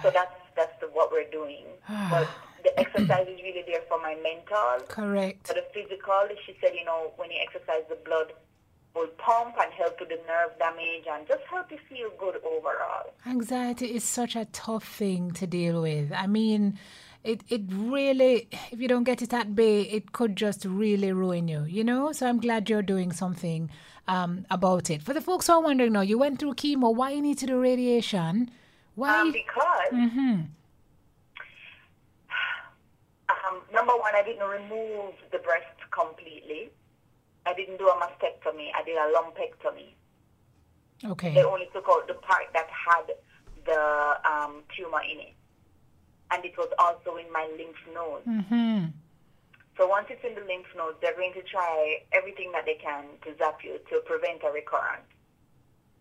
So 0.00 0.10
that's 0.10 0.32
that's 0.56 0.72
the, 0.80 0.86
what 0.86 1.12
we're 1.12 1.28
doing. 1.30 1.66
but 1.86 2.32
the 2.62 2.78
exercise 2.78 3.26
is 3.28 3.40
really 3.42 3.64
there 3.66 3.82
for 3.88 4.00
my 4.00 4.14
mental. 4.22 4.86
Correct. 4.88 5.46
For 5.46 5.54
the 5.54 5.64
physical, 5.72 6.28
she 6.46 6.56
said, 6.60 6.72
you 6.78 6.84
know, 6.84 7.12
when 7.16 7.30
you 7.30 7.38
exercise, 7.42 7.82
the 7.88 7.96
blood 8.04 8.32
will 8.94 9.08
pump 9.18 9.54
and 9.60 9.72
help 9.72 10.00
with 10.00 10.08
the 10.08 10.18
nerve 10.26 10.58
damage 10.58 11.04
and 11.10 11.26
just 11.26 11.42
help 11.50 11.70
you 11.70 11.78
feel 11.88 12.10
good 12.18 12.36
overall. 12.44 13.12
Anxiety 13.26 13.94
is 13.94 14.02
such 14.02 14.34
a 14.34 14.46
tough 14.46 14.84
thing 14.84 15.30
to 15.32 15.46
deal 15.46 15.82
with. 15.82 16.12
I 16.12 16.26
mean, 16.26 16.78
it, 17.22 17.42
it 17.48 17.62
really, 17.70 18.48
if 18.72 18.80
you 18.80 18.88
don't 18.88 19.04
get 19.04 19.22
it 19.22 19.32
at 19.32 19.54
bay, 19.54 19.82
it 19.82 20.12
could 20.12 20.36
just 20.36 20.64
really 20.64 21.12
ruin 21.12 21.48
you, 21.48 21.64
you 21.64 21.84
know? 21.84 22.12
So 22.12 22.26
I'm 22.26 22.40
glad 22.40 22.68
you're 22.68 22.82
doing 22.82 23.12
something 23.12 23.70
um, 24.08 24.46
about 24.50 24.90
it. 24.90 25.02
For 25.02 25.12
the 25.12 25.20
folks 25.20 25.46
who 25.46 25.52
are 25.54 25.62
wondering 25.62 25.92
now, 25.92 26.00
you 26.00 26.18
went 26.18 26.38
through 26.38 26.54
chemo, 26.54 26.94
why 26.94 27.10
you 27.10 27.20
need 27.20 27.38
to 27.38 27.46
do 27.46 27.60
radiation? 27.60 28.50
Why? 28.94 29.20
Um, 29.20 29.32
because, 29.32 29.92
mm-hmm. 29.92 30.40
Um, 33.58 33.74
number 33.74 33.92
one, 33.92 34.14
I 34.14 34.22
didn't 34.22 34.46
remove 34.46 35.14
the 35.32 35.38
breast 35.38 35.78
completely. 35.90 36.70
I 37.46 37.54
didn't 37.54 37.78
do 37.78 37.88
a 37.88 37.94
mastectomy. 37.94 38.68
I 38.74 38.84
did 38.84 38.96
a 38.96 39.12
lumpectomy. 39.12 39.94
Okay. 41.04 41.34
They 41.34 41.44
only 41.44 41.68
took 41.72 41.86
out 41.88 42.06
the 42.06 42.14
part 42.14 42.44
that 42.52 42.68
had 42.68 43.14
the 43.64 44.14
um, 44.28 44.62
tumor 44.76 45.00
in 45.02 45.20
it. 45.20 45.34
And 46.30 46.44
it 46.44 46.56
was 46.58 46.68
also 46.78 47.16
in 47.16 47.32
my 47.32 47.48
lymph 47.56 47.76
node. 47.94 48.24
Mm-hmm. 48.26 48.86
So 49.78 49.86
once 49.86 50.08
it's 50.10 50.24
in 50.24 50.34
the 50.34 50.40
lymph 50.40 50.66
node, 50.76 51.00
they're 51.00 51.14
going 51.14 51.32
to 51.34 51.42
try 51.42 52.00
everything 52.12 52.50
that 52.52 52.66
they 52.66 52.74
can 52.74 53.04
to 53.24 53.38
zap 53.38 53.60
you 53.62 53.78
to 53.90 54.00
prevent 54.04 54.42
a 54.42 54.50
recurrence 54.50 55.06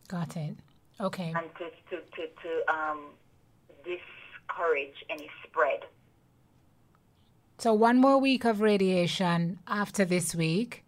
Got 0.08 0.36
it. 0.36 0.58
Okay. 1.00 1.32
and 1.36 1.46
to, 1.60 1.70
to, 1.91 2.02
to, 2.02 2.28
to 2.41 2.74
um, 2.74 3.06
discourage 3.86 4.96
any 5.10 5.30
spread. 5.46 5.82
So 7.60 7.74
one 7.74 7.98
more 7.98 8.20
week 8.20 8.46
of 8.46 8.62
radiation 8.62 9.58
after 9.67 10.06
this 10.06 10.36
week, 10.36 10.84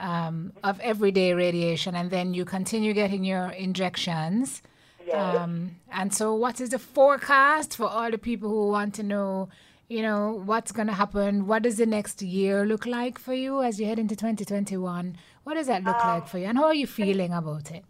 um, 0.00 0.54
of 0.64 0.80
everyday 0.80 1.34
radiation, 1.34 1.94
and 1.94 2.10
then 2.10 2.32
you 2.32 2.46
continue 2.46 2.94
getting 2.94 3.22
your 3.22 3.50
injections. 3.50 4.62
Yes. 5.06 5.36
Um, 5.36 5.76
and 5.92 6.14
so, 6.14 6.34
what 6.34 6.58
is 6.58 6.70
the 6.70 6.78
forecast 6.78 7.76
for 7.76 7.86
all 7.86 8.10
the 8.10 8.16
people 8.16 8.48
who 8.48 8.68
want 8.68 8.94
to 8.94 9.02
know? 9.02 9.50
You 9.88 10.02
know 10.02 10.42
what's 10.44 10.72
going 10.72 10.88
to 10.88 10.94
happen. 10.94 11.46
What 11.46 11.62
does 11.62 11.76
the 11.76 11.86
next 11.86 12.22
year 12.22 12.64
look 12.64 12.86
like 12.86 13.18
for 13.18 13.34
you 13.34 13.62
as 13.62 13.78
you 13.78 13.86
head 13.86 13.98
into 13.98 14.16
2021? 14.16 15.16
What 15.44 15.54
does 15.54 15.68
that 15.68 15.84
look 15.84 16.02
like 16.02 16.26
for 16.26 16.38
you, 16.38 16.46
and 16.46 16.56
how 16.56 16.64
are 16.64 16.74
you 16.74 16.86
feeling 16.86 17.32
about 17.32 17.70
it? 17.70 17.84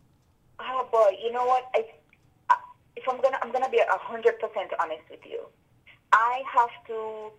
Oh 0.59 0.89
boy, 0.91 1.17
you 1.23 1.31
know 1.31 1.47
what? 1.47 1.71
I, 1.77 1.85
if 2.97 3.09
I'm 3.09 3.21
gonna, 3.21 3.39
I'm 3.41 3.53
gonna 3.53 3.71
be 3.71 3.79
a 3.79 3.99
hundred 3.99 4.39
percent 4.41 4.73
honest 4.81 5.03
with 5.09 5.25
you. 5.25 5.41
I 6.12 6.43
have 6.55 6.71
to 6.89 7.31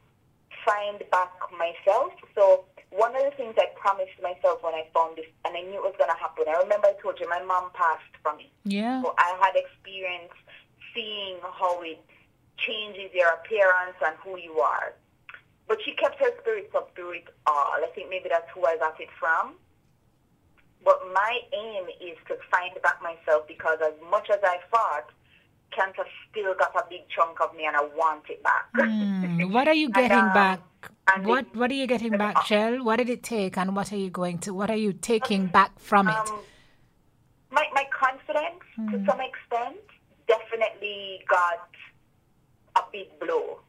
find 0.67 0.99
back 1.10 1.32
myself. 1.56 2.12
So 2.36 2.65
one 2.91 3.15
of 3.15 3.23
the 3.23 3.32
things 3.39 3.56
I 3.58 3.71
promised 3.80 4.19
myself 4.21 4.60
when 4.62 4.75
I 4.75 4.84
found 4.93 5.15
this, 5.15 5.25
and 5.45 5.56
I 5.56 5.62
knew 5.62 5.80
it 5.80 5.88
was 5.88 5.95
gonna 5.97 6.19
happen. 6.19 6.43
I 6.47 6.60
remember 6.60 6.88
I 6.88 6.95
told 7.01 7.19
you 7.19 7.30
my 7.30 7.41
mom 7.43 7.71
passed 7.73 8.12
from 8.21 8.39
it. 8.39 8.51
Yeah. 8.65 9.01
So 9.01 9.15
I 9.17 9.39
had 9.39 9.56
experience 9.56 10.36
seeing 10.93 11.38
how 11.41 11.82
it 11.82 12.03
changes 12.58 13.10
your 13.13 13.30
appearance 13.30 13.95
and 14.03 14.15
who 14.23 14.38
you 14.38 14.60
are. 14.60 14.93
But 15.67 15.80
she 15.84 15.93
kept 15.95 16.19
her 16.19 16.32
spirits 16.41 16.73
up 16.75 16.95
through 16.95 17.23
it 17.23 17.27
all. 17.45 17.80
I 17.80 17.88
think 17.95 18.10
maybe 18.10 18.30
that's 18.30 18.49
who 18.53 18.65
I 18.65 18.77
got 18.77 18.99
it 18.99 19.10
from. 19.19 19.56
But 20.84 21.01
my 21.13 21.39
aim 21.53 21.86
is 21.99 22.17
to 22.27 22.38
find 22.49 22.71
back 22.82 23.01
myself 23.03 23.47
because 23.47 23.80
as 23.84 23.93
much 24.10 24.30
as 24.30 24.39
I 24.43 24.60
fought, 24.71 25.12
cancer 25.75 26.03
still 26.30 26.53
got 26.58 26.73
a 26.75 26.84
big 26.89 27.01
chunk 27.10 27.39
of 27.41 27.56
me 27.56 27.65
and 27.65 27.75
I 27.75 27.82
want 27.95 28.23
it 28.30 28.41
back. 28.43 28.65
Hmm, 28.75 29.51
what 29.51 29.67
are 29.67 29.73
you 29.73 29.88
And, 29.88 29.95
getting 29.95 30.17
um, 30.19 30.34
back? 30.34 30.60
and 31.13 31.25
What 31.25 31.45
it- 31.45 31.56
What 31.56 31.71
are 31.71 31.73
you 31.75 31.88
getting 31.88 32.17
back, 32.17 32.41
Shell? 32.45 32.84
What 32.84 32.97
did 32.97 33.10
it 33.10 33.23
take, 33.23 33.58
and 33.58 33.75
what 33.75 33.91
are 33.93 33.97
you 33.97 34.10
going 34.10 34.39
to? 34.39 34.53
What 34.53 34.69
are 34.69 34.75
you 34.77 34.93
taking 34.93 35.47
back 35.47 35.80
from 35.80 36.08
it? 36.08 36.15
Um, 36.15 36.39
my 37.51 37.65
my 37.73 37.86
confidence, 37.97 38.63
to 38.91 39.06
some 39.06 39.19
extent, 39.21 39.77
definitely 40.27 41.21
got 41.30 41.69
a 42.75 42.82
big 42.91 43.08
blow. 43.19 43.60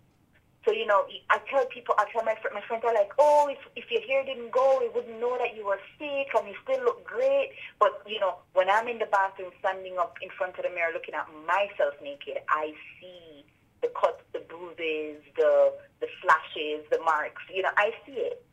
So 0.69 0.75
you 0.75 0.85
know, 0.85 1.07
I 1.31 1.41
tell 1.49 1.65
people, 1.65 1.95
I 1.97 2.05
tell 2.13 2.23
my 2.25 2.37
fr- 2.43 2.53
my 2.53 2.61
friends 2.61 2.85
are 2.85 2.93
like, 2.93 3.09
oh, 3.19 3.49
if 3.49 3.57
if 3.75 3.91
your 3.91 4.03
hair 4.03 4.23
didn't 4.23 4.53
go, 4.53 4.77
we 4.79 4.91
wouldn't 4.93 5.19
know 5.19 5.39
that 5.39 5.57
you 5.57 5.65
were 5.65 5.81
sick, 5.97 6.29
and 6.37 6.47
you 6.47 6.53
still 6.63 6.85
look 6.85 7.07
great. 7.07 7.53
But 7.81 8.03
you 8.07 8.21
know, 8.21 8.37
when 8.53 8.69
I'm 8.69 8.87
in 8.87 8.99
the 8.99 9.07
bathroom, 9.07 9.51
standing 9.61 9.97
up 9.97 10.19
in 10.21 10.29
front 10.37 10.59
of 10.59 10.65
the 10.65 10.69
mirror, 10.69 10.93
looking 10.93 11.15
at 11.15 11.25
myself 11.49 11.95
naked, 12.05 12.45
I 12.51 12.75
see 13.01 13.47
the 13.81 13.89
cuts, 13.97 14.21
the 14.35 14.41
bruises, 14.41 15.25
the 15.41 15.73
the 16.01 16.09
slashes, 16.21 16.85
the 16.93 17.01
marks. 17.01 17.41
You 17.49 17.63
know, 17.63 17.73
I 17.79 17.93
see 18.05 18.21
it 18.21 18.45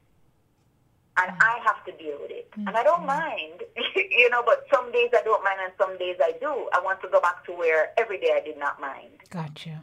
and 1.17 1.31
mm. 1.31 1.37
I 1.41 1.59
have 1.67 1.83
to 1.83 1.91
deal 2.01 2.15
with 2.21 2.31
it. 2.31 2.47
And 2.55 2.69
I 2.69 2.83
don't 2.83 3.03
mm-hmm. 3.03 3.27
mind, 3.27 3.63
you 3.95 4.29
know, 4.29 4.43
but 4.45 4.67
some 4.73 4.89
days 4.93 5.09
I 5.11 5.21
don't 5.23 5.43
mind 5.43 5.59
and 5.63 5.73
some 5.77 5.97
days 5.97 6.15
I 6.23 6.31
do. 6.39 6.69
I 6.71 6.79
want 6.79 7.01
to 7.01 7.09
go 7.09 7.19
back 7.19 7.45
to 7.47 7.51
where 7.51 7.91
every 7.97 8.19
day 8.19 8.31
I 8.33 8.39
did 8.39 8.57
not 8.57 8.79
mind. 8.79 9.19
Gotcha. 9.29 9.81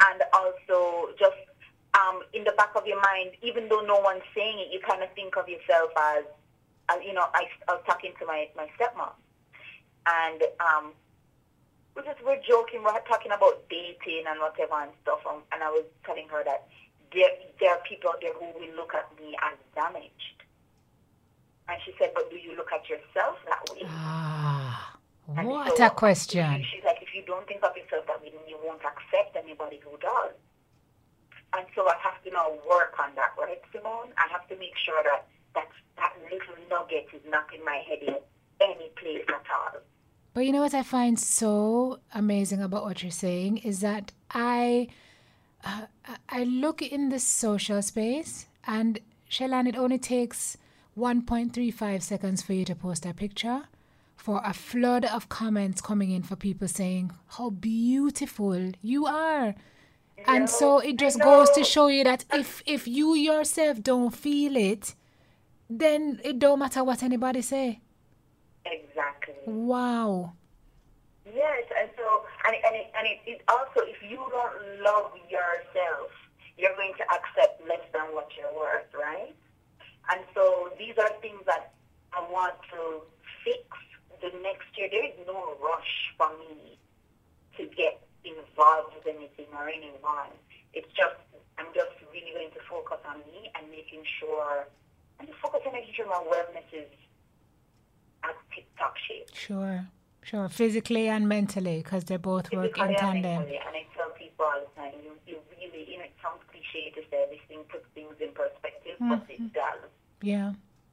And 0.00 0.22
also 0.32 1.10
just 1.18 1.36
um, 1.94 2.22
in 2.32 2.44
the 2.44 2.52
back 2.56 2.70
of 2.74 2.86
your 2.86 3.00
mind, 3.00 3.32
even 3.42 3.68
though 3.68 3.82
no 3.82 4.00
one's 4.00 4.22
saying 4.34 4.58
it, 4.58 4.68
you 4.72 4.80
kind 4.80 5.02
of 5.02 5.12
think 5.14 5.36
of 5.36 5.48
yourself 5.48 5.90
as, 5.98 6.24
as 6.88 6.98
you 7.04 7.12
know, 7.12 7.26
I, 7.34 7.46
I 7.68 7.74
was 7.74 7.82
talking 7.86 8.12
to 8.18 8.26
my, 8.26 8.48
my 8.56 8.66
stepmom. 8.78 9.12
And 10.06 10.42
um, 10.60 10.92
we're 11.94 12.04
just, 12.04 12.24
we're 12.24 12.40
joking, 12.48 12.82
we're 12.82 12.98
talking 13.08 13.32
about 13.32 13.68
dating 13.68 14.24
and 14.28 14.40
whatever 14.40 14.74
and 14.80 14.90
stuff. 15.02 15.20
And, 15.28 15.42
and 15.52 15.62
I 15.62 15.68
was 15.68 15.84
telling 16.04 16.28
her 16.28 16.42
that 16.44 16.68
there, 17.12 17.30
there 17.60 17.70
are 17.72 17.82
people 17.88 18.10
out 18.10 18.20
there 18.22 18.32
who 18.34 18.46
will 18.58 18.74
look 18.76 18.94
at 18.94 19.08
me 19.20 19.36
as 19.44 19.58
damaged. 19.74 20.38
And 21.68 21.78
she 21.84 21.92
said, 21.98 22.10
but 22.14 22.30
do 22.30 22.36
you 22.36 22.56
look 22.56 22.72
at 22.72 22.88
yourself 22.88 23.36
that 23.46 23.62
way? 23.74 23.82
Ah, 23.86 24.96
And 25.36 25.48
what 25.48 25.76
so 25.76 25.86
a 25.86 25.90
question. 25.90 26.64
She's 26.72 26.82
like, 26.84 26.99
you 27.20 27.26
don't 27.26 27.46
think 27.46 27.62
of 27.62 27.76
yourself 27.76 28.06
that 28.06 28.22
then 28.22 28.32
you 28.48 28.56
won't 28.64 28.80
accept 28.80 29.36
anybody 29.36 29.80
who 29.84 29.96
does. 29.98 30.32
And 31.52 31.66
so 31.74 31.86
I 31.86 31.96
have 32.02 32.22
to 32.24 32.30
now 32.30 32.48
work 32.68 32.94
on 32.98 33.10
that, 33.16 33.32
right, 33.38 33.60
Simone? 33.72 34.12
I 34.16 34.26
have 34.32 34.48
to 34.48 34.56
make 34.56 34.76
sure 34.84 35.02
that 35.04 35.26
that, 35.54 35.68
that 35.96 36.12
little 36.24 36.56
nugget 36.70 37.08
is 37.12 37.20
not 37.28 37.52
in 37.52 37.64
my 37.64 37.82
head 37.86 37.98
in 38.06 38.16
any 38.60 38.88
place 38.96 39.24
at 39.28 39.44
all. 39.52 39.80
But 40.32 40.46
you 40.46 40.52
know 40.52 40.60
what 40.60 40.74
I 40.74 40.82
find 40.82 41.18
so 41.18 41.98
amazing 42.14 42.62
about 42.62 42.84
what 42.84 43.02
you're 43.02 43.10
saying 43.10 43.58
is 43.58 43.80
that 43.80 44.12
I 44.30 44.88
uh, 45.64 45.86
I 46.28 46.44
look 46.44 46.80
in 46.80 47.10
the 47.10 47.18
social 47.18 47.82
space 47.82 48.46
and 48.66 49.00
Shellan, 49.28 49.68
it 49.68 49.76
only 49.76 49.98
takes 49.98 50.56
1.35 50.96 52.02
seconds 52.02 52.42
for 52.42 52.52
you 52.54 52.64
to 52.64 52.74
post 52.74 53.04
a 53.04 53.12
picture 53.12 53.64
for 54.20 54.42
a 54.44 54.52
flood 54.52 55.06
of 55.06 55.30
comments 55.30 55.80
coming 55.80 56.10
in 56.10 56.22
for 56.22 56.36
people 56.36 56.68
saying 56.68 57.10
how 57.26 57.48
beautiful 57.48 58.72
you 58.82 59.06
are. 59.06 59.54
And 60.26 60.50
so 60.50 60.78
it 60.78 60.98
just 60.98 61.18
goes 61.18 61.48
to 61.52 61.64
show 61.64 61.86
you 61.86 62.04
that 62.04 62.26
if 62.30 62.62
if 62.66 62.86
you 62.86 63.14
yourself 63.14 63.82
don't 63.82 64.14
feel 64.14 64.56
it, 64.56 64.94
then 65.70 66.20
it 66.22 66.38
don't 66.38 66.58
matter 66.58 66.84
what 66.84 67.02
anybody 67.02 67.40
say. 67.40 67.80
Exactly. 68.66 69.40
Wow. 69.46 70.34
Yes, 71.24 71.64
and 71.80 71.88
so, 71.96 72.24
and, 72.44 72.56
and, 72.66 72.76
it, 72.76 72.92
and 72.98 73.06
it, 73.06 73.18
it 73.24 73.40
also, 73.48 73.80
if 73.86 74.02
you 74.02 74.16
don't 74.16 74.82
love 74.82 75.12
yourself, 75.30 76.10
you're 76.58 76.74
going 76.74 76.92
to 76.98 77.04
accept 77.04 77.66
less 77.68 77.86
than 77.94 78.02
what 78.12 78.28
you're 78.36 78.52
worth, 78.52 78.92
right? 78.92 79.34
And 80.10 80.20
so 80.34 80.70
these 80.76 80.94
are 80.98 81.08
things 81.22 81.40
that 81.46 81.72
I 82.12 82.20
want 82.30 82.54
to 82.72 83.00
fix 83.44 83.62
the 84.20 84.30
next 84.42 84.68
year. 84.76 84.88
There 84.90 85.04
is 85.04 85.14
no 85.26 85.56
rush 85.62 85.92
for 86.16 86.28
me 86.38 86.78
to 87.56 87.62
get 87.76 88.00
involved 88.24 88.94
with 88.96 89.06
anything 89.06 89.46
or 89.56 89.68
anyone. 89.68 90.32
It's 90.72 90.88
just, 90.94 91.16
I'm 91.58 91.66
just 91.74 91.90
really 92.12 92.32
going 92.34 92.50
to 92.52 92.60
focus 92.68 92.98
on 93.08 93.18
me 93.32 93.50
and 93.54 93.70
making 93.70 94.02
sure, 94.18 94.66
and 95.18 95.28
just 95.28 95.40
focus 95.40 95.60
on 95.66 95.72
making 95.72 95.94
sure 95.94 96.06
my 96.06 96.22
wellness 96.30 96.68
is 96.72 96.90
at 98.22 98.36
tip-top 98.54 98.94
shape. 99.08 99.28
Sure, 99.32 99.86
sure. 100.22 100.48
Physically 100.48 101.08
and 101.08 101.28
mentally, 101.28 101.78
because 101.82 102.04
they 102.04 102.16
both 102.16 102.52
work 102.52 102.76
in 102.78 102.86
Physically 102.86 102.94
and 102.94 102.96
tandem. 103.24 103.42
And 103.42 103.74
I 103.74 103.86
tell 103.96 104.10
people 104.10 104.44
all 104.44 104.60
the 104.60 104.80
time, 104.80 104.92
you, 105.02 105.12
you 105.26 105.38
really, 105.56 105.90
you 105.90 105.98
know, 105.98 106.04
it 106.04 106.14
sounds 106.22 106.42
cliche 106.50 106.90
to 106.94 107.00
say 107.10 107.26
this 107.30 107.40
thing 107.48 107.64
puts 107.68 107.86
things 107.94 108.14
in 108.20 108.30
perspective, 108.32 108.96
but 109.00 109.26
Mm-hmm. 109.28 109.44
it 109.44 109.52
does. 109.54 109.90
Yeah, 110.22 110.52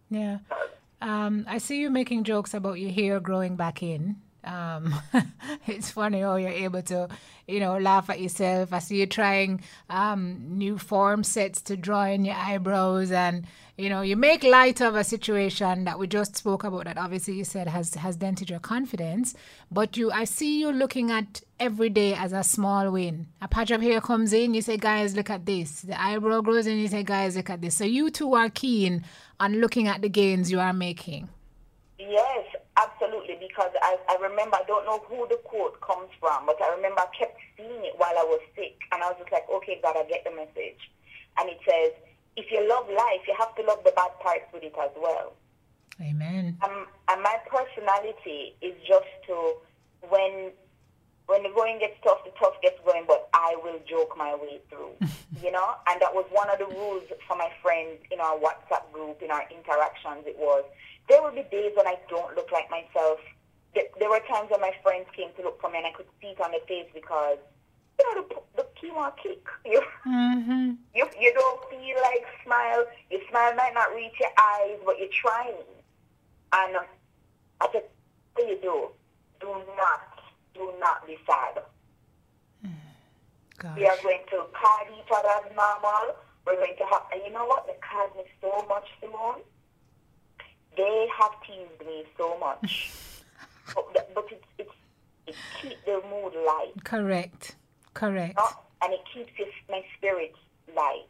yeah. 0.10 0.38
does. 0.50 0.70
Um, 1.02 1.46
I 1.48 1.60
see 1.60 1.80
you 1.80 1.90
making 1.90 2.24
jokes 2.24 2.54
about 2.54 2.80
your 2.80 2.92
hair 2.92 3.20
growing 3.20 3.56
back 3.56 3.84
in. 3.84 4.18
Um, 4.44 4.96
it's 5.68 5.92
funny 5.92 6.22
how 6.22 6.38
you're 6.38 6.50
able 6.50 6.82
to, 6.84 7.10
you 7.48 7.60
know, 7.60 7.78
laugh 7.78 8.10
at 8.10 8.22
yourself. 8.22 8.72
I 8.72 8.80
see 8.80 9.00
you 9.00 9.06
trying 9.06 9.62
um, 9.90 10.58
new 10.58 10.78
form 10.78 11.24
sets 11.24 11.62
to 11.64 11.78
draw 11.78 12.06
in 12.06 12.26
your 12.26 12.36
eyebrows, 12.36 13.12
and 13.12 13.46
you 13.78 13.90
know, 13.90 14.02
you 14.02 14.16
make 14.16 14.44
light 14.44 14.82
of 14.82 14.96
a 14.96 15.04
situation 15.04 15.84
that 15.84 16.00
we 16.00 16.08
just 16.08 16.36
spoke 16.36 16.64
about. 16.64 16.86
That 16.86 16.98
obviously 16.98 17.36
you 17.36 17.44
said 17.44 17.68
has 17.68 17.94
has 17.96 18.16
dented 18.16 18.50
your 18.50 18.60
confidence, 18.60 19.36
but 19.70 19.98
you, 19.98 20.12
I 20.12 20.24
see 20.24 20.62
you 20.62 20.72
looking 20.72 21.12
at 21.12 21.42
every 21.60 21.90
day 21.90 22.14
as 22.14 22.32
a 22.34 22.44
small 22.44 22.92
win. 22.92 23.28
A 23.42 23.48
patch 23.48 23.72
of 23.72 23.82
hair 23.82 24.00
comes 24.00 24.32
in, 24.34 24.54
you 24.54 24.62
say, 24.62 24.78
guys, 24.78 25.16
look 25.16 25.30
at 25.30 25.46
this. 25.46 25.82
The 25.82 26.00
eyebrow 26.02 26.42
grows 26.42 26.68
in, 26.68 26.78
you 26.78 26.88
say, 26.88 27.04
guys, 27.04 27.36
look 27.36 27.50
at 27.50 27.62
this. 27.62 27.76
So 27.76 27.84
you 27.84 28.10
two 28.10 28.34
are 28.34 28.50
keen 28.50 29.04
on 29.40 29.62
looking 29.62 29.88
at 29.88 30.02
the 30.02 30.10
gains 30.10 30.52
you 30.52 30.60
are 30.60 30.74
making. 30.74 31.30
Yes, 32.00 32.46
absolutely. 32.78 33.38
Because 33.40 33.72
I, 33.82 33.98
I 34.10 34.16
remember, 34.22 34.58
I 34.58 34.64
don't 34.68 34.86
know 34.86 35.00
who 35.08 35.28
the 35.28 35.38
quote 35.44 35.80
comes 35.82 36.10
from, 36.20 36.46
but 36.46 36.62
I 36.62 36.76
remember 36.76 37.02
I 37.02 37.08
kept 37.18 37.38
seeing 37.56 37.86
it 37.86 37.94
while 37.98 38.14
I 38.18 38.24
was 38.24 38.42
sick. 38.56 38.78
And 38.92 39.04
I 39.04 39.08
was 39.08 39.18
just 39.20 39.32
like, 39.32 39.50
okay, 39.50 39.80
God, 39.82 39.96
I 39.98 40.04
get 40.08 40.24
the 40.24 40.32
message. 40.32 40.80
And 41.40 41.50
it 41.50 41.60
says, 41.68 41.94
if 42.36 42.52
you 42.52 42.68
love 42.68 42.88
life, 42.90 43.22
you 43.28 43.36
have 43.38 43.56
to 43.56 43.64
love 43.64 43.80
the 43.84 43.92
bad 43.96 44.12
parts 44.22 44.46
with 44.54 44.64
it 44.64 44.76
as 44.82 44.92
well. 44.96 45.34
Amen. 46.02 46.58
Um, 46.62 46.86
and 47.10 47.24
my 47.24 47.38
personality 47.50 48.56
is 48.62 48.76
just 48.88 49.10
to, 49.28 49.54
when 50.10 50.52
when 51.28 51.44
the 51.44 51.50
going 51.50 51.78
gets 51.80 51.96
tough, 52.04 52.24
the 52.24 52.32
tough 52.40 52.54
gets 52.62 52.80
going, 52.86 53.04
but 53.06 53.30
I 53.34 53.56
will 53.62 53.80
joke 53.88 54.18
my 54.18 54.34
way 54.36 54.60
through, 54.70 54.92
you 55.44 55.52
know? 55.52 55.76
And 55.88 56.02
that 56.02 56.14
was 56.14 56.26
one 56.32 56.50
of 56.50 56.60
the 56.60 56.66
rules 56.66 57.04
for 57.28 57.36
my 57.38 57.50
friends 57.62 58.00
in 58.12 58.20
our 58.20 58.38
WhatsApp 58.38 58.92
group, 58.92 59.22
in 59.22 59.32
our 59.32 59.44
interactions. 59.52 60.26
It 60.26 60.38
was, 60.38 60.64
there 61.10 61.22
will 61.22 61.32
be 61.32 61.44
days 61.52 61.72
when 61.76 61.88
I 61.88 61.96
don't 62.10 62.36
look 62.36 62.52
like 62.52 62.70
myself. 62.70 63.20
There, 63.74 64.10
were 64.10 64.22
times 64.28 64.50
when 64.50 64.62
my 64.62 64.72
friends 64.82 65.06
came 65.16 65.30
to 65.38 65.44
look 65.44 65.62
for 65.62 65.70
me 65.70 65.78
and 65.78 65.88
I 65.88 65.92
could 65.92 66.08
see 66.22 66.30
it 66.30 66.42
on 66.42 66.52
their 66.52 66.66
face 66.68 66.90
because, 66.94 67.38
you 68.00 68.16
know, 68.16 68.26
the, 68.26 68.64
the 68.64 68.68
chemo 68.82 69.12
kick. 69.22 69.46
You, 69.66 69.82
Mm-hmm. 70.08 70.72
you, 70.96 71.06
you 71.20 71.34
don't 71.34 71.70
feel 71.70 71.98
like 72.02 72.26
smile. 72.46 72.86
Your 73.12 73.22
smile 73.30 73.54
might 73.56 73.74
not 73.74 73.94
reach 73.94 74.14
your 74.20 74.30
eyes, 74.40 74.80
but 74.86 74.98
you're 74.98 75.10
trying. 75.12 75.54
And 76.54 76.78
I 77.62 77.68
said, 77.74 77.84
what 78.34 78.48
you 78.48 78.58
do? 78.62 78.88
Do 79.42 79.48
not, 79.76 80.02
do 80.56 80.72
not 80.80 81.06
be 81.06 81.18
sad. 81.28 81.62
Gosh. 83.58 83.78
We 83.78 83.86
are 83.88 83.98
going 84.04 84.22
to 84.32 84.46
card 84.54 84.88
each 84.94 85.12
other 85.12 85.30
as 85.46 85.56
normal. 85.56 86.16
We're 86.46 86.56
going 86.56 86.76
to 86.78 86.86
have, 86.86 87.04
and 87.12 87.22
you 87.26 87.32
know 87.34 87.46
what? 87.46 87.66
They 87.68 87.74
card 87.82 88.12
me 88.16 88.24
so 88.42 88.66
much, 88.70 88.88
Simone. 89.02 89.42
They 90.76 91.08
have 91.20 91.32
teased 91.46 91.86
me 91.86 92.04
so 92.18 92.38
much. 92.40 92.92
but 93.76 94.14
but 94.14 94.26
it's, 94.32 94.46
it's, 94.60 94.72
it 95.26 95.36
keeps 95.62 95.76
the 95.86 96.02
mood 96.10 96.34
light. 96.46 96.84
Correct. 96.84 97.56
Correct. 97.94 98.40
and 98.84 98.94
it 98.94 99.02
keeps 99.12 99.32
your, 99.38 99.48
my 99.70 99.84
spirit 99.98 100.34
light. 100.76 101.08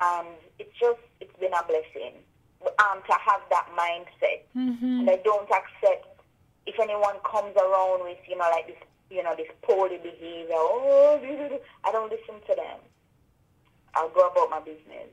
And 0.00 0.28
it's 0.58 0.72
just, 0.78 1.00
it's 1.20 1.36
been 1.38 1.52
a 1.52 1.64
blessing 1.66 2.14
um, 2.62 3.02
to 3.06 3.12
have 3.12 3.40
that 3.50 3.66
mindset. 3.76 4.42
Mm-hmm. 4.56 5.00
And 5.00 5.10
I 5.10 5.16
don't 5.24 5.50
accept 5.50 6.20
if 6.66 6.78
anyone 6.80 7.16
comes 7.24 7.56
around 7.56 8.04
with, 8.04 8.18
you 8.28 8.36
know, 8.36 8.48
like 8.50 8.66
this, 8.66 8.76
you 9.10 9.22
know, 9.22 9.34
this 9.36 9.48
poorly 9.62 9.98
behavior. 9.98 10.54
Oh, 10.54 11.58
I 11.84 11.92
don't 11.92 12.10
listen 12.10 12.40
to 12.46 12.54
them. 12.54 12.78
I'll 13.94 14.10
go 14.10 14.28
about 14.28 14.50
my 14.50 14.55
business. 14.66 15.10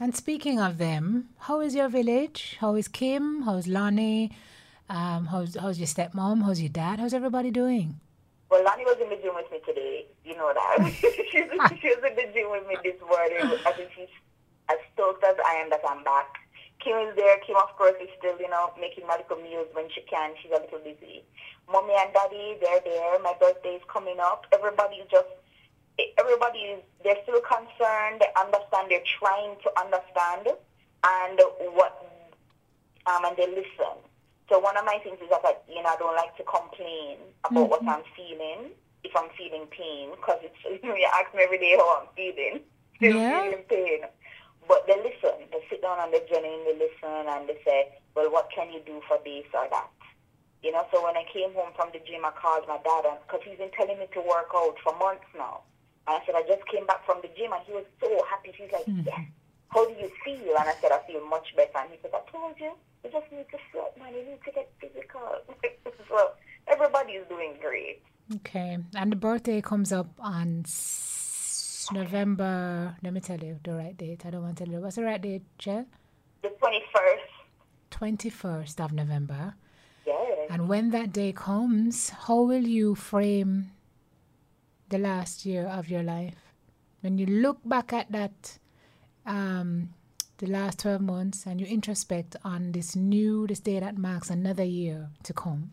And 0.00 0.14
speaking 0.16 0.58
of 0.58 0.78
them, 0.78 1.30
how 1.46 1.60
is 1.60 1.74
your 1.74 1.88
village? 1.88 2.56
How 2.60 2.74
is 2.74 2.88
Kim? 2.88 3.42
How's 3.42 3.66
Lonnie? 3.66 4.32
Um, 4.90 5.26
how's 5.32 5.54
how's 5.54 5.78
your 5.78 5.86
stepmom? 5.86 6.42
How's 6.42 6.60
your 6.60 6.74
dad? 6.82 6.98
How's 7.00 7.14
everybody 7.14 7.50
doing? 7.50 8.00
Well, 8.50 8.64
Lonnie 8.64 8.84
was 8.84 8.98
in 9.00 9.08
the 9.08 9.16
gym 9.16 9.34
with 9.34 9.50
me 9.50 9.60
today. 9.64 10.04
You 10.24 10.36
know 10.36 10.52
that. 10.52 10.92
she's, 11.00 11.16
she 11.80 11.88
was 11.94 12.02
in 12.04 12.14
the 12.20 12.28
gym 12.34 12.50
with 12.50 12.66
me 12.68 12.76
this 12.84 13.00
morning. 13.00 13.56
I 13.64 13.72
think 13.72 13.88
she's 13.96 14.12
as 14.68 14.78
stoked 14.92 15.24
as 15.24 15.36
I 15.40 15.54
am 15.62 15.70
that 15.70 15.80
I'm 15.88 16.04
back. 16.04 16.36
Kim 16.82 16.98
is 17.08 17.14
there. 17.16 17.38
Kim, 17.46 17.56
of 17.56 17.70
course, 17.78 17.94
is 18.02 18.10
still, 18.18 18.36
you 18.38 18.50
know, 18.50 18.74
making 18.78 19.06
little 19.06 19.40
meals 19.40 19.68
when 19.72 19.88
she 19.94 20.02
can. 20.02 20.34
She's 20.42 20.50
a 20.50 20.60
little 20.60 20.82
busy. 20.82 21.24
Mommy 21.70 21.94
and 21.96 22.12
daddy, 22.12 22.58
they're 22.60 22.82
there. 22.84 23.18
My 23.22 23.34
birthday 23.38 23.78
is 23.78 23.86
coming 23.86 24.18
up. 24.20 24.44
Everybody's 24.52 25.06
just, 25.08 25.30
everybody 26.18 26.58
is, 26.58 26.82
they're 27.04 27.18
still 27.22 27.40
concerned. 27.40 28.20
They 28.20 28.30
understand. 28.38 28.90
They're 28.90 29.04
trying 29.18 29.56
to 29.62 29.70
understand. 29.78 30.48
And 31.04 31.40
what, 31.74 31.98
um, 33.06 33.24
and 33.24 33.36
they 33.36 33.46
listen. 33.48 33.98
So 34.48 34.58
one 34.58 34.76
of 34.76 34.84
my 34.84 34.98
things 35.02 35.18
is 35.22 35.30
that, 35.30 35.40
I, 35.44 35.54
you 35.68 35.82
know, 35.82 35.88
I 35.90 35.96
don't 35.96 36.14
like 36.16 36.36
to 36.36 36.44
complain 36.44 37.18
about 37.44 37.70
what 37.70 37.82
I'm 37.88 38.02
feeling, 38.14 38.70
if 39.02 39.12
I'm 39.16 39.30
feeling 39.36 39.66
pain, 39.70 40.10
because 40.10 40.38
it's, 40.42 40.60
you 40.84 41.08
ask 41.14 41.34
me 41.34 41.42
every 41.42 41.58
day 41.58 41.74
how 41.76 42.02
I'm 42.02 42.08
feeling. 42.14 42.60
Still 42.96 43.18
Yeah. 43.18 43.42
feeling 43.50 43.64
pain. 43.68 44.00
But 44.68 44.86
they 44.86 44.94
listen. 44.96 45.48
They 45.50 45.58
sit 45.68 45.82
down 45.82 45.98
and 45.98 46.12
they 46.12 46.22
genuinely 46.30 46.78
listen 46.78 47.26
and 47.26 47.48
they 47.48 47.58
say, 47.64 47.88
well, 48.14 48.30
what 48.30 48.50
can 48.54 48.70
you 48.72 48.80
do 48.86 49.00
for 49.08 49.18
this 49.24 49.44
or 49.54 49.66
that? 49.70 49.90
You 50.62 50.70
know, 50.70 50.86
so 50.92 51.02
when 51.02 51.16
I 51.16 51.24
came 51.32 51.52
home 51.54 51.72
from 51.74 51.90
the 51.92 51.98
gym, 52.06 52.24
I 52.24 52.30
called 52.30 52.68
my 52.68 52.78
dad 52.84 53.02
because 53.26 53.40
he's 53.42 53.58
been 53.58 53.72
telling 53.74 53.98
me 53.98 54.06
to 54.14 54.20
work 54.20 54.54
out 54.54 54.76
for 54.84 54.94
months 54.96 55.26
now. 55.36 55.62
And 56.06 56.16
I 56.16 56.26
said, 56.26 56.34
I 56.34 56.42
just 56.42 56.66
came 56.66 56.86
back 56.86 57.04
from 57.06 57.20
the 57.22 57.28
gym 57.36 57.52
and 57.52 57.62
he 57.66 57.72
was 57.72 57.84
so 58.00 58.08
happy. 58.28 58.52
He's 58.56 58.72
like, 58.72 58.84
hmm. 58.84 59.02
yes. 59.06 59.20
How 59.68 59.86
do 59.86 59.94
you 59.94 60.10
feel? 60.24 60.56
And 60.58 60.68
I 60.68 60.74
said, 60.80 60.92
I 60.92 61.00
feel 61.06 61.24
much 61.28 61.54
better. 61.56 61.78
And 61.78 61.90
he 61.90 61.98
said, 62.02 62.10
I 62.12 62.20
told 62.30 62.54
you, 62.60 62.72
you 63.04 63.10
just 63.10 63.30
need 63.32 63.46
to 63.50 63.58
sweat, 63.70 63.96
man. 63.98 64.12
You 64.12 64.24
need 64.24 64.42
to 64.44 64.52
get 64.52 64.70
physical. 64.80 65.40
so 66.08 66.30
everybody 66.68 67.12
is 67.14 67.26
doing 67.28 67.54
great. 67.60 68.02
Okay. 68.36 68.78
And 68.94 69.12
the 69.12 69.16
birthday 69.16 69.60
comes 69.60 69.92
up 69.92 70.08
on 70.18 70.64
November. 71.90 72.96
Let 73.02 73.12
me 73.12 73.20
tell 73.20 73.40
you 73.40 73.58
the 73.64 73.72
right 73.74 73.96
date. 73.96 74.26
I 74.26 74.30
don't 74.30 74.42
want 74.42 74.58
to 74.58 74.64
tell 74.64 74.72
you. 74.72 74.80
What's 74.80 74.96
the 74.96 75.04
right 75.04 75.20
date, 75.20 75.42
Jill? 75.58 75.86
The 76.42 76.48
21st, 76.48 77.32
21st 77.90 78.84
of 78.84 78.92
November. 78.92 79.54
yes. 80.06 80.48
And 80.50 80.68
when 80.68 80.90
that 80.90 81.12
day 81.12 81.32
comes, 81.32 82.10
how 82.10 82.42
will 82.42 82.66
you 82.66 82.94
frame 82.94 83.72
the 84.92 84.98
last 84.98 85.44
year 85.44 85.66
of 85.66 85.88
your 85.88 86.02
life? 86.02 86.52
When 87.00 87.18
you 87.18 87.26
look 87.26 87.58
back 87.64 87.92
at 87.92 88.12
that, 88.12 88.58
um, 89.26 89.90
the 90.38 90.46
last 90.46 90.78
12 90.80 91.00
months, 91.00 91.46
and 91.46 91.60
you 91.60 91.66
introspect 91.66 92.36
on 92.44 92.72
this 92.72 92.94
new, 92.94 93.46
this 93.46 93.60
day 93.60 93.80
that 93.80 93.98
marks 93.98 94.30
another 94.30 94.62
year 94.62 95.08
to 95.24 95.32
come. 95.32 95.72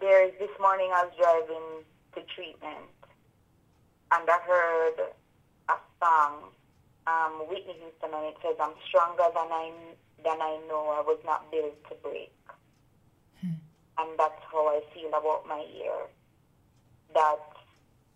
There's 0.00 0.32
this 0.38 0.50
morning 0.60 0.90
I 0.92 1.04
was 1.04 1.12
driving 1.18 1.84
to 2.14 2.34
treatment 2.34 2.90
and 4.12 4.28
I 4.28 4.38
heard 4.46 5.06
a 5.68 5.76
song, 6.02 6.50
um, 7.06 7.48
Whitney 7.48 7.74
Houston, 7.78 8.10
and 8.14 8.26
it 8.26 8.36
says, 8.42 8.56
I'm 8.60 8.74
stronger 8.88 9.24
than 9.34 9.50
I, 9.50 9.72
than 10.24 10.40
I 10.40 10.58
know. 10.68 10.94
I 10.96 11.02
was 11.02 11.18
not 11.24 11.50
built 11.50 11.76
to 11.88 11.94
break. 12.02 12.32
And 13.42 14.18
that's 14.18 14.40
how 14.50 14.66
I 14.66 14.80
feel 14.94 15.08
about 15.08 15.46
my 15.46 15.64
year. 15.76 16.08
That 17.14 17.40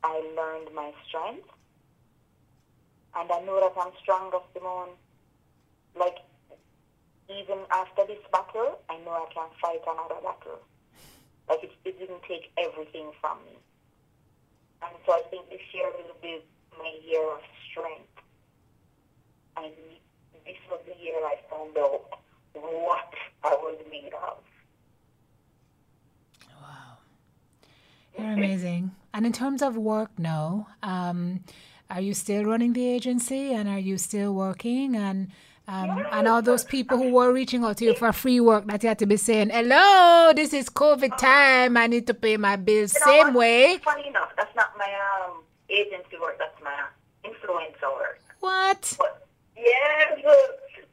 I 0.03 0.21
learned 0.37 0.75
my 0.75 0.93
strength. 1.09 1.49
And 3.17 3.31
I 3.31 3.41
know 3.41 3.61
that 3.61 3.73
I'm 3.81 3.93
stronger, 4.03 4.39
Simone. 4.53 4.91
Like, 5.99 6.19
even 7.29 7.59
after 7.71 8.07
this 8.07 8.23
battle, 8.33 8.79
I 8.91 8.99
know 8.99 9.13
I 9.13 9.27
can 9.33 9.49
fight 9.61 9.81
another 9.87 10.21
battle. 10.23 10.61
Like 11.49 11.63
it, 11.63 11.73
it 11.85 11.99
didn't 11.99 12.23
take 12.29 12.51
everything 12.59 13.11
from 13.21 13.39
me. 13.47 13.59
And 14.83 14.93
so 15.07 15.13
I 15.13 15.23
think 15.31 15.49
this 15.51 15.61
year 15.73 15.87
will 15.87 16.17
be 16.21 16.43
my 16.79 16.93
year 17.07 17.23
of 17.33 17.41
strength. 17.71 18.09
And 19.57 19.73
this 20.45 20.57
was 20.71 20.81
the 20.87 21.03
year 21.03 21.17
I 21.17 21.37
found 21.51 21.77
out 21.79 22.19
what 22.53 23.15
I 23.43 23.55
was 23.55 23.79
made 23.91 24.13
of. 24.15 24.39
You're 28.19 28.33
amazing. 28.33 28.93
And 29.25 29.35
in 29.35 29.39
terms 29.39 29.63
of 29.63 29.75
work 29.79 30.11
no. 30.19 30.67
um, 30.83 31.45
are 31.89 32.03
you 32.03 32.13
still 32.13 32.45
running 32.45 32.75
the 32.75 32.87
agency 32.87 33.55
and 33.55 33.67
are 33.71 33.79
you 33.79 33.97
still 33.97 34.35
working? 34.35 34.95
And 34.97 35.31
um, 35.67 36.05
and 36.13 36.29
all 36.29 36.43
those 36.43 36.63
people 36.63 36.99
who 36.99 37.11
were 37.11 37.33
reaching 37.33 37.65
out 37.65 37.79
to 37.79 37.87
you 37.87 37.95
for 37.95 38.13
free 38.13 38.39
work 38.39 38.67
that 38.67 38.83
you 38.83 38.91
had 38.91 38.99
to 38.99 39.07
be 39.07 39.17
saying, 39.17 39.49
hello, 39.49 40.35
this 40.37 40.53
is 40.53 40.69
COVID 40.69 41.17
time. 41.17 41.79
I 41.79 41.87
need 41.87 42.07
to 42.09 42.13
pay 42.13 42.37
my 42.37 42.57
bills 42.57 42.93
You 42.93 43.01
know 43.01 43.25
same 43.25 43.33
way. 43.33 43.79
Funny 43.79 44.09
enough, 44.09 44.29
that's 44.37 44.55
not 44.55 44.77
my 44.77 44.93
um, 44.93 45.41
agency 45.71 46.19
work. 46.21 46.39
That's 46.39 46.61
my 46.63 46.85
influencer 47.25 47.97
work. 47.97 48.21
What? 48.41 48.95
But 48.99 49.27
yes, 49.57 50.21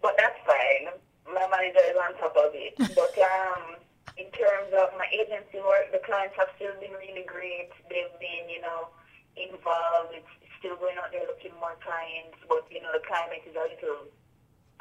but 0.01 0.15
that's 0.17 0.39
fine. 0.47 0.93
My 1.25 1.33
man 1.33 1.49
manager 1.51 1.79
is 1.85 1.97
on 1.97 2.13
top 2.17 2.37
of 2.37 2.51
it. 2.53 2.75
But 2.77 3.11
um, 3.19 3.75
in 4.21 4.29
terms 4.37 4.69
of 4.77 4.93
my 5.01 5.07
agency 5.09 5.57
work, 5.65 5.89
the 5.91 6.01
clients 6.05 6.35
have 6.37 6.49
still 6.55 6.73
been 6.79 6.93
really 6.93 7.25
great. 7.25 7.69
They've 7.89 8.13
been, 8.21 8.45
you 8.53 8.61
know, 8.61 8.93
involved. 9.35 10.13
It's 10.13 10.29
still 10.59 10.75
going 10.77 10.97
out 11.01 11.11
there 11.11 11.25
looking 11.25 11.51
more 11.59 11.75
clients, 11.81 12.37
but 12.47 12.63
you 12.69 12.81
know, 12.81 12.91
the 12.93 13.01
climate 13.07 13.41
is 13.49 13.55
a 13.55 13.65
little. 13.65 14.05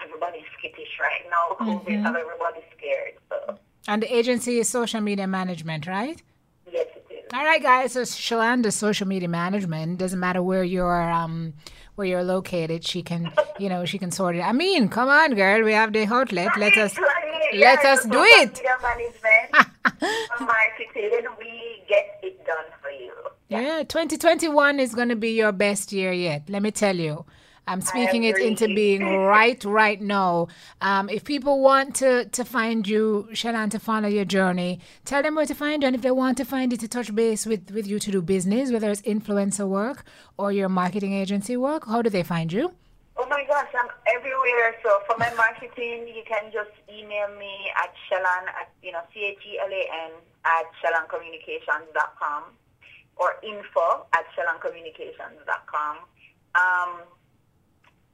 Everybody's 0.02 0.44
skittish 0.58 0.92
right 1.00 1.24
now. 1.30 1.56
COVID 1.60 1.84
Mm-hmm. 1.84 2.02
have 2.04 2.16
everybody 2.16 2.60
scared. 2.76 3.14
So 3.28 3.58
And 3.88 4.02
the 4.02 4.14
agency 4.14 4.58
is 4.58 4.68
social 4.68 5.00
media 5.00 5.26
management, 5.26 5.86
right? 5.86 6.22
yes, 6.72 6.86
it 6.96 7.06
is. 7.12 7.24
All 7.34 7.44
right, 7.44 7.62
guys. 7.62 7.92
So 7.92 8.02
Shalane 8.02 8.62
does 8.62 8.74
social 8.76 9.06
media 9.06 9.28
management. 9.28 9.98
Doesn't 9.98 10.18
matter 10.20 10.42
where 10.42 10.64
you're 10.64 11.02
um 11.10 11.52
where 11.94 12.06
you're 12.06 12.24
located. 12.24 12.86
She 12.86 13.02
can, 13.02 13.32
you 13.58 13.68
know, 13.68 13.84
she 13.84 13.98
can 13.98 14.10
sort 14.10 14.36
it. 14.36 14.40
I 14.40 14.52
mean, 14.52 14.88
come 14.88 15.08
on, 15.08 15.34
girl. 15.34 15.62
We 15.64 15.72
have 15.72 15.92
the 15.92 16.04
outlet. 16.06 16.56
Let 16.56 16.76
us 16.76 16.96
let 17.54 17.84
us 17.84 18.04
do 18.04 18.22
it. 18.22 18.60
Marketing, 20.40 21.26
we 21.38 21.82
get 21.88 22.20
it 22.22 22.44
done 22.46 22.56
for 22.80 22.90
you. 22.90 23.12
Yeah, 23.48 23.82
2021 23.82 24.78
is 24.80 24.94
going 24.94 25.08
to 25.08 25.16
be 25.16 25.30
your 25.30 25.52
best 25.52 25.92
year 25.92 26.12
yet. 26.12 26.48
Let 26.48 26.62
me 26.62 26.70
tell 26.70 26.96
you. 26.96 27.24
I'm 27.70 27.80
speaking 27.80 28.24
it 28.24 28.36
into 28.36 28.66
being 28.66 29.06
right 29.16 29.64
right 29.64 30.00
now. 30.00 30.48
Um, 30.80 31.08
if 31.08 31.22
people 31.22 31.60
want 31.60 31.94
to 31.96 32.24
to 32.24 32.44
find 32.44 32.86
you, 32.86 33.28
Shellan, 33.30 33.70
to 33.70 33.78
follow 33.78 34.08
your 34.08 34.24
journey, 34.24 34.80
tell 35.04 35.22
them 35.22 35.36
where 35.36 35.46
to 35.46 35.54
find 35.54 35.82
you. 35.82 35.86
And 35.86 35.94
if 35.94 36.02
they 36.02 36.10
want 36.10 36.36
to 36.38 36.44
find 36.44 36.72
you 36.72 36.78
to 36.78 36.88
touch 36.88 37.14
base 37.14 37.46
with, 37.46 37.70
with 37.70 37.86
you 37.86 38.00
to 38.00 38.10
do 38.10 38.22
business, 38.22 38.72
whether 38.72 38.90
it's 38.90 39.02
influencer 39.02 39.68
work 39.68 40.02
or 40.36 40.50
your 40.50 40.68
marketing 40.68 41.12
agency 41.12 41.56
work, 41.56 41.86
how 41.86 42.02
do 42.02 42.10
they 42.10 42.24
find 42.24 42.52
you? 42.52 42.74
Oh 43.16 43.26
my 43.28 43.44
gosh, 43.46 43.68
I'm 43.80 43.90
everywhere. 44.16 44.74
So 44.82 44.98
for 45.06 45.16
my 45.16 45.32
marketing, 45.34 46.08
you 46.08 46.24
can 46.26 46.50
just 46.52 46.74
email 46.90 47.28
me 47.38 47.70
at 47.76 47.94
Shelan 48.10 48.48
at 48.60 48.68
you 48.82 48.90
know 48.90 49.02
C 49.14 49.30
H 49.30 49.38
E 49.46 49.60
L 49.60 49.70
A 49.70 49.84
N 50.06 50.12
at 50.44 50.66
ShelanCommunications.com 50.82 52.42
or 53.14 53.36
info 53.44 54.06
at 54.12 54.24
ShelanCommunications.com. 54.34 55.98
Um, 56.56 57.06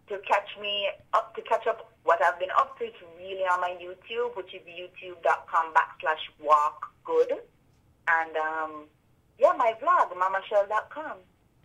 to 0.08 0.18
catch 0.18 0.48
me 0.60 0.88
up 1.14 1.34
to 1.34 1.42
catch 1.42 1.66
up 1.66 1.92
what 2.04 2.22
I've 2.22 2.38
been 2.38 2.50
up 2.56 2.78
to 2.78 2.84
is 2.84 2.92
really 3.18 3.42
on 3.42 3.60
my 3.60 3.76
YouTube, 3.80 4.36
which 4.36 4.54
is 4.54 4.62
youtube.com 4.62 5.74
backslash 5.74 6.24
walk 6.40 6.86
good. 7.04 7.32
And 8.08 8.36
um, 8.36 8.84
yeah, 9.38 9.52
my 9.56 9.74
vlog, 9.82 10.12
mamashell.com. 10.12 11.18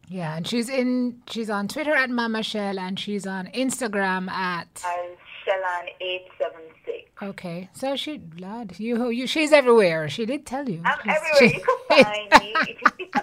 Yeah, 0.08 0.36
and 0.36 0.46
she's 0.46 0.68
in 0.68 1.22
she's 1.30 1.50
on 1.50 1.68
Twitter 1.68 1.96
at 1.96 2.10
Mama 2.10 2.44
Shell 2.44 2.78
and 2.78 3.00
she's 3.00 3.26
on 3.26 3.48
Instagram 3.48 4.30
at 4.30 4.84
And 4.86 5.18
Shelan876. 5.48 6.81
Okay. 7.22 7.70
So 7.74 7.96
she 7.96 8.22
lad, 8.40 8.80
you 8.80 9.10
you 9.10 9.28
she's 9.28 9.52
everywhere. 9.54 10.10
She 10.10 10.26
did 10.26 10.46
tell 10.46 10.68
you. 10.68 10.82
I'm 10.84 10.98
She's- 11.04 11.18
everywhere. 11.18 11.50
she- 11.50 11.58
You 11.58 11.66
can 11.88 12.04
find 12.32 12.44
me. 12.44 12.78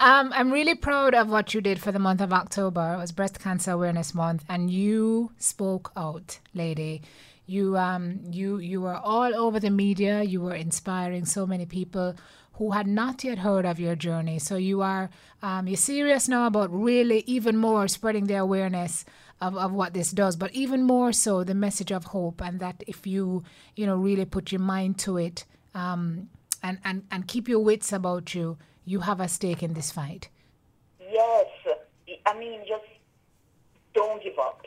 Um, 0.00 0.32
I'm 0.34 0.50
really 0.50 0.74
proud 0.74 1.14
of 1.14 1.28
what 1.30 1.54
you 1.54 1.60
did 1.60 1.80
for 1.80 1.92
the 1.92 1.98
month 2.00 2.20
of 2.20 2.32
October. 2.32 2.94
It 2.94 2.98
was 2.98 3.12
Breast 3.12 3.38
Cancer 3.38 3.70
Awareness 3.72 4.14
Month, 4.14 4.44
and 4.48 4.68
you 4.68 5.30
spoke 5.38 5.92
out, 5.96 6.40
lady. 6.54 7.02
You 7.46 7.76
um 7.76 8.20
you 8.30 8.58
you 8.58 8.80
were 8.80 8.96
all 8.96 9.32
over 9.34 9.60
the 9.60 9.70
media. 9.70 10.22
You 10.22 10.40
were 10.40 10.54
inspiring 10.54 11.24
so 11.24 11.46
many 11.46 11.66
people 11.66 12.14
who 12.54 12.72
had 12.72 12.86
not 12.86 13.22
yet 13.24 13.38
heard 13.38 13.64
of 13.64 13.78
your 13.78 13.94
journey. 13.94 14.38
So 14.40 14.56
you 14.56 14.80
are 14.82 15.08
um 15.42 15.68
you're 15.68 15.76
serious 15.76 16.28
now 16.28 16.46
about 16.46 16.72
really 16.72 17.22
even 17.26 17.56
more 17.56 17.86
spreading 17.88 18.26
the 18.26 18.36
awareness 18.36 19.04
of, 19.42 19.56
of 19.56 19.72
what 19.72 19.92
this 19.92 20.10
does, 20.12 20.34
but 20.36 20.50
even 20.62 20.80
more 20.84 21.12
so 21.12 21.44
the 21.44 21.54
message 21.66 21.92
of 21.92 22.04
hope 22.16 22.40
and 22.40 22.60
that 22.60 22.82
if 22.86 23.06
you 23.06 23.42
you 23.76 23.84
know 23.86 23.96
really 23.96 24.24
put 24.24 24.52
your 24.52 24.60
mind 24.60 24.98
to 24.98 25.18
it 25.18 25.44
um 25.74 26.28
and 26.62 26.78
and 26.84 26.98
and 27.10 27.26
keep 27.26 27.48
your 27.48 27.62
wits 27.68 27.92
about 27.92 28.34
you, 28.34 28.56
you 28.84 29.00
have 29.00 29.20
a 29.20 29.28
stake 29.28 29.62
in 29.62 29.74
this 29.74 29.90
fight. 29.90 30.28
yes. 31.20 31.46
I 32.24 32.38
mean, 32.38 32.60
just 32.68 32.90
don't 33.94 34.22
give 34.22 34.38
up. 34.38 34.60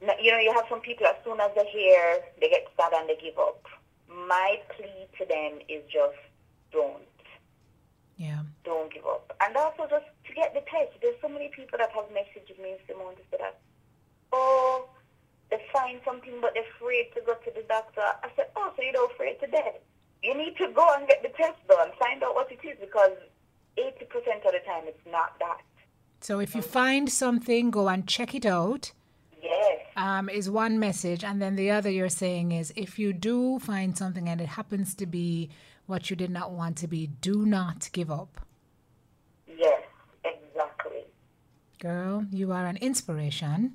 You 0.00 0.32
know, 0.32 0.38
you 0.38 0.52
have 0.52 0.64
some 0.68 0.80
people, 0.80 1.06
as 1.06 1.16
soon 1.24 1.40
as 1.40 1.50
they 1.56 1.66
hear, 1.66 2.20
they 2.40 2.48
get 2.48 2.66
sad 2.76 2.92
and 2.94 3.08
they 3.08 3.16
give 3.16 3.38
up. 3.38 3.62
My 4.08 4.60
plea 4.70 5.06
to 5.18 5.24
them 5.26 5.52
is 5.68 5.82
just 5.90 6.16
don't. 6.72 7.02
Yeah. 8.16 8.40
Don't 8.64 8.92
give 8.92 9.04
up. 9.06 9.34
And 9.42 9.56
also 9.56 9.86
just 9.90 10.06
to 10.34 10.40
get 10.40 10.54
the 10.54 10.60
test. 10.60 10.92
There's 11.00 11.16
so 11.20 11.28
many 11.28 11.48
people 11.48 11.78
that 11.78 11.90
have 11.92 12.04
messaged 12.10 12.58
me, 12.62 12.76
Simone, 12.86 13.14
to 13.14 13.22
say 13.30 13.38
that, 13.40 13.58
oh, 14.32 14.88
they 15.50 15.60
find 15.72 16.00
something 16.04 16.34
but 16.40 16.52
they're 16.54 16.64
afraid 16.76 17.10
to 17.14 17.20
go 17.24 17.34
to 17.34 17.50
the 17.54 17.62
doctor. 17.68 18.00
I 18.00 18.28
said, 18.36 18.46
oh, 18.56 18.72
so 18.76 18.82
you're 18.82 18.92
not 18.92 19.12
afraid 19.12 19.40
to 19.40 19.46
death. 19.46 19.80
You 20.22 20.36
need 20.36 20.56
to 20.56 20.68
go 20.68 20.88
and 20.96 21.06
get 21.06 21.22
the 21.22 21.28
test 21.30 21.58
done, 21.68 21.90
find 21.98 22.22
out 22.22 22.34
what 22.34 22.50
it 22.50 22.60
is 22.66 22.76
because 22.80 23.12
80% 23.78 24.46
of 24.46 24.52
the 24.52 24.60
time 24.66 24.84
it's 24.86 25.06
not 25.10 25.38
that. 25.38 25.60
So 26.20 26.40
if 26.40 26.54
you 26.54 26.62
find 26.62 27.10
something, 27.10 27.70
go 27.70 27.88
and 27.88 28.06
check 28.06 28.34
it 28.34 28.46
out. 28.46 28.92
Yes. 29.42 29.80
Um, 29.96 30.30
is 30.30 30.48
one 30.48 30.78
message, 30.78 31.22
and 31.22 31.40
then 31.42 31.54
the 31.54 31.70
other 31.70 31.90
you're 31.90 32.08
saying 32.08 32.52
is 32.52 32.72
if 32.76 32.98
you 32.98 33.12
do 33.12 33.58
find 33.58 33.96
something 33.96 34.26
and 34.26 34.40
it 34.40 34.48
happens 34.48 34.94
to 34.94 35.06
be 35.06 35.50
what 35.84 36.08
you 36.08 36.16
did 36.16 36.30
not 36.30 36.50
want 36.50 36.78
to 36.78 36.88
be, 36.88 37.08
do 37.08 37.44
not 37.44 37.90
give 37.92 38.10
up. 38.10 38.40
Yes, 39.58 39.82
exactly. 40.24 41.04
Girl, 41.84 42.24
you 42.32 42.50
are 42.50 42.64
an 42.64 42.78
inspiration. 42.78 43.74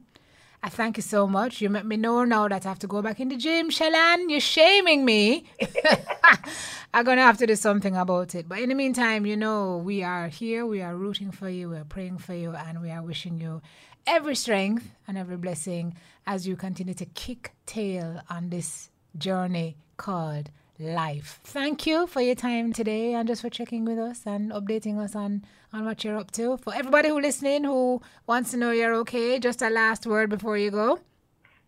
I 0.63 0.69
thank 0.69 0.97
you 0.97 1.03
so 1.03 1.27
much. 1.27 1.61
You 1.61 1.69
make 1.69 1.85
me 1.85 1.95
know 1.95 2.23
now 2.23 2.47
that 2.47 2.65
I 2.65 2.69
have 2.69 2.79
to 2.79 2.87
go 2.87 3.03
back 3.03 3.19
in 3.19 3.29
the 3.29 3.37
gym, 3.37 3.69
Shellan. 3.69 4.31
You're 4.31 4.39
shaming 4.39 5.05
me. 5.05 5.43
I'm 6.93 7.05
going 7.05 7.17
to 7.17 7.23
have 7.23 7.37
to 7.37 7.45
do 7.45 7.55
something 7.55 7.95
about 7.95 8.33
it. 8.33 8.49
But 8.49 8.61
in 8.61 8.69
the 8.69 8.73
meantime, 8.73 9.27
you 9.27 9.37
know, 9.37 9.77
we 9.77 10.01
are 10.01 10.27
here. 10.27 10.65
We 10.65 10.81
are 10.81 10.95
rooting 10.95 11.29
for 11.29 11.49
you. 11.49 11.69
We're 11.69 11.83
praying 11.83 12.17
for 12.17 12.33
you. 12.33 12.55
And 12.55 12.81
we 12.81 12.89
are 12.89 13.03
wishing 13.03 13.39
you 13.39 13.61
every 14.07 14.35
strength 14.35 14.89
and 15.07 15.15
every 15.15 15.37
blessing 15.37 15.93
as 16.25 16.47
you 16.47 16.55
continue 16.55 16.95
to 16.95 17.05
kick 17.05 17.53
tail 17.67 18.23
on 18.27 18.49
this 18.49 18.89
journey 19.19 19.77
called 19.97 20.49
life. 20.79 21.39
Thank 21.43 21.85
you 21.85 22.07
for 22.07 22.21
your 22.21 22.35
time 22.35 22.71
today 22.71 23.13
and 23.13 23.27
just 23.27 23.41
for 23.41 23.49
checking 23.49 23.83
with 23.83 23.99
us 23.99 24.21
and 24.25 24.51
updating 24.51 24.97
us 24.97 25.15
on, 25.15 25.43
on 25.73 25.85
what 25.85 26.03
you're 26.03 26.17
up 26.17 26.31
to. 26.31 26.57
For 26.57 26.73
everybody 26.73 27.09
who 27.09 27.19
listening 27.19 27.65
who 27.65 28.01
wants 28.27 28.51
to 28.51 28.57
know 28.57 28.71
you're 28.71 28.95
okay, 28.95 29.39
just 29.39 29.61
a 29.61 29.69
last 29.69 30.07
word 30.07 30.29
before 30.29 30.57
you 30.57 30.71
go. 30.71 30.99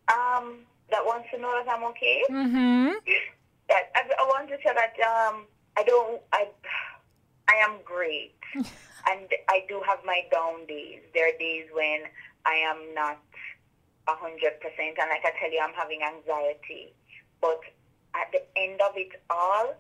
Um, 0.08 0.60
that 0.89 1.04
wants 1.06 1.28
to 1.34 1.39
know 1.39 1.52
that 1.63 1.71
I'm 1.71 1.84
okay. 1.86 2.24
Mm-hmm. 2.30 2.89
That 3.69 3.88
I, 3.95 4.02
I 4.19 4.24
want 4.24 4.50
to 4.50 4.58
say 4.58 4.74
that 4.76 5.00
um, 5.00 5.45
I 5.78 5.84
don't. 5.84 6.21
I 6.34 6.47
I 7.47 7.54
am 7.63 7.78
great, 7.86 8.36
and 8.56 9.30
I 9.47 9.63
do 9.69 9.82
have 9.88 10.00
my 10.04 10.24
down 10.30 10.65
days. 10.67 11.00
There 11.13 11.30
are 11.30 11.38
days 11.39 11.67
when 11.71 12.02
I 12.45 12.56
am 12.56 12.93
not 12.93 13.19
a 14.10 14.15
hundred 14.15 14.60
percent, 14.60 14.97
and 15.00 15.10
like 15.10 15.24
I 15.24 15.32
tell 15.39 15.50
you, 15.50 15.62
I'm 15.63 15.74
having 15.74 16.02
anxiety. 16.04 16.91
But 17.39 17.62
at 18.15 18.32
the 18.32 18.41
end 18.60 18.82
of 18.82 18.93
it 18.95 19.12
all, 19.30 19.74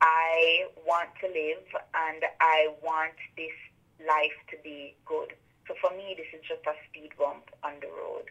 I 0.00 0.66
want 0.86 1.10
to 1.20 1.26
live, 1.26 1.66
and 1.94 2.22
I 2.40 2.68
want 2.82 3.14
this 3.36 3.52
life 4.00 4.38
to 4.50 4.56
be 4.64 4.94
good. 5.04 5.34
So 5.68 5.74
for 5.80 5.94
me, 5.96 6.14
this 6.16 6.26
is 6.34 6.46
just 6.48 6.66
a 6.66 6.72
speed 6.88 7.10
bump 7.18 7.50
on 7.62 7.72
the 7.80 7.88
road. 7.88 8.24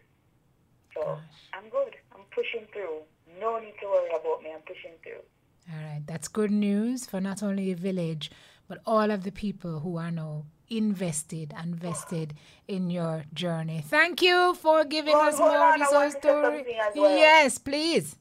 So 0.93 1.17
I'm 1.53 1.69
good. 1.69 1.95
I'm 2.13 2.25
pushing 2.31 2.67
through. 2.73 3.01
No 3.39 3.59
need 3.59 3.75
to 3.81 3.87
worry 3.87 4.09
about 4.09 4.41
me. 4.43 4.49
I'm 4.53 4.61
pushing 4.61 4.91
through. 5.03 5.23
All 5.71 5.83
right, 5.83 6.01
that's 6.07 6.27
good 6.27 6.51
news 6.51 7.05
for 7.05 7.21
not 7.21 7.43
only 7.43 7.71
a 7.71 7.75
village, 7.75 8.31
but 8.67 8.79
all 8.85 9.11
of 9.11 9.23
the 9.23 9.31
people 9.31 9.79
who 9.79 9.97
are 9.97 10.11
now 10.11 10.45
invested 10.69 11.53
and 11.55 11.75
vested 11.75 12.33
in 12.67 12.89
your 12.89 13.25
journey. 13.33 13.83
Thank 13.87 14.21
you 14.21 14.55
for 14.55 14.83
giving 14.83 15.15
us 15.15 15.37
more 15.37 15.57
on, 15.57 15.79
your 15.79 16.11
story. 16.11 16.65
well. 16.95 17.17
Yes, 17.17 17.57
please. 17.57 18.15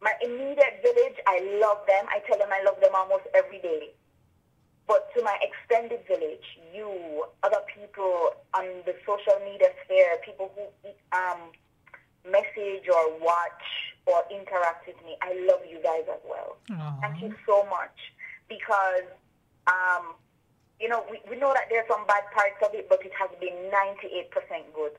My 0.00 0.12
immediate 0.24 0.80
village, 0.82 1.18
I 1.26 1.58
love 1.60 1.84
them. 1.86 2.06
I 2.08 2.20
tell 2.26 2.38
them 2.38 2.48
I 2.50 2.64
love 2.64 2.80
them 2.80 2.94
almost 2.94 3.24
every 3.34 3.58
day. 3.60 3.92
But 4.86 5.12
to 5.14 5.22
my 5.22 5.36
extended 5.38 6.00
village, 6.08 6.42
you, 6.74 7.24
other 7.42 7.60
people 7.68 8.32
on 8.54 8.64
the 8.86 8.94
social 9.06 9.38
media 9.44 9.68
sphere, 9.84 10.18
people 10.24 10.50
who 10.56 10.90
um, 11.16 11.52
message 12.24 12.88
or 12.88 13.18
watch 13.20 13.64
or 14.06 14.24
interact 14.30 14.86
with 14.86 14.96
me, 15.04 15.16
I 15.22 15.34
love 15.46 15.60
you 15.68 15.78
guys 15.82 16.04
as 16.10 16.20
well. 16.28 16.56
Aw. 16.72 16.98
Thank 17.02 17.22
you 17.22 17.34
so 17.46 17.64
much 17.66 17.94
because, 18.48 19.06
um, 19.66 20.14
you 20.80 20.88
know, 20.88 21.04
we, 21.10 21.20
we 21.28 21.36
know 21.36 21.52
that 21.52 21.68
there 21.70 21.80
are 21.84 21.88
some 21.88 22.06
bad 22.06 22.24
parts 22.34 22.58
of 22.64 22.74
it, 22.74 22.88
but 22.88 23.04
it 23.04 23.12
has 23.14 23.30
been 23.38 23.54
98% 23.70 24.74
good. 24.74 24.92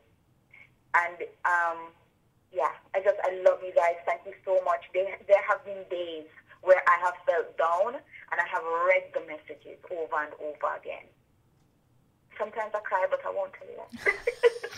And, 0.93 1.17
um, 1.43 1.91
yeah, 2.53 2.71
I 2.95 2.99
just, 2.99 3.17
I 3.23 3.41
love 3.47 3.59
you 3.65 3.73
guys. 3.73 3.95
Thank 4.05 4.21
you 4.25 4.33
so 4.45 4.61
much. 4.63 4.83
There, 4.93 5.17
there 5.27 5.43
have 5.47 5.63
been 5.65 5.83
days 5.89 6.25
where 6.61 6.81
I 6.87 6.97
have 7.05 7.15
felt 7.25 7.57
down 7.57 7.95
and 7.95 8.37
I 8.39 8.47
have 8.51 8.63
read 8.87 9.11
the 9.13 9.21
messages 9.27 9.79
over 9.89 10.17
and 10.21 10.33
over 10.39 10.75
again. 10.77 11.07
sometimes 12.37 12.71
I 12.73 12.79
cry, 12.79 13.05
but 13.09 13.19
I 13.25 13.31
won't 13.31 13.51
tell 13.53 13.67
you 13.67 13.77
that. 13.77 14.15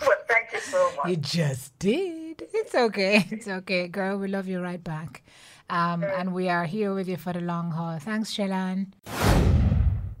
but 0.00 0.26
thank 0.28 0.52
you 0.52 0.60
so 0.60 0.90
much. 0.96 1.08
You 1.08 1.16
just 1.16 1.78
did. 1.78 2.42
It's 2.52 2.74
okay. 2.74 3.26
It's 3.30 3.48
okay, 3.48 3.88
girl. 3.88 4.18
We 4.18 4.28
love 4.28 4.48
you 4.48 4.60
right 4.60 4.82
back. 4.82 5.22
Um, 5.70 6.04
and 6.04 6.34
we 6.34 6.48
are 6.48 6.66
here 6.66 6.94
with 6.94 7.08
you 7.08 7.16
for 7.16 7.32
the 7.32 7.40
long 7.40 7.70
haul. 7.70 7.98
Thanks, 7.98 8.34
Shellan. 8.34 9.52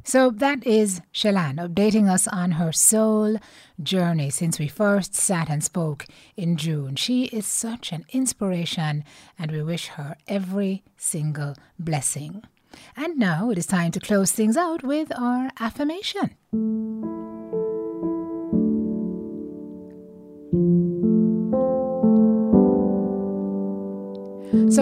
So 0.06 0.30
that 0.30 0.66
is 0.66 1.00
Shellan 1.14 1.56
updating 1.56 2.10
us 2.10 2.28
on 2.28 2.52
her 2.52 2.72
soul 2.72 3.38
journey 3.82 4.28
since 4.28 4.58
we 4.58 4.68
first 4.68 5.14
sat 5.14 5.48
and 5.48 5.64
spoke 5.64 6.04
in 6.36 6.56
June. 6.56 6.94
She 6.94 7.24
is 7.24 7.46
such 7.46 7.90
an 7.90 8.04
inspiration, 8.10 9.02
and 9.38 9.50
we 9.50 9.62
wish 9.62 9.86
her 9.88 10.16
every 10.28 10.84
single 10.98 11.54
blessing. 11.78 12.42
And 12.96 13.16
now 13.18 13.50
it 13.50 13.56
is 13.56 13.66
time 13.66 13.92
to 13.92 14.00
close 14.00 14.30
things 14.30 14.58
out 14.58 14.82
with 14.82 15.10
our 15.18 15.50
affirmation. 15.58 16.36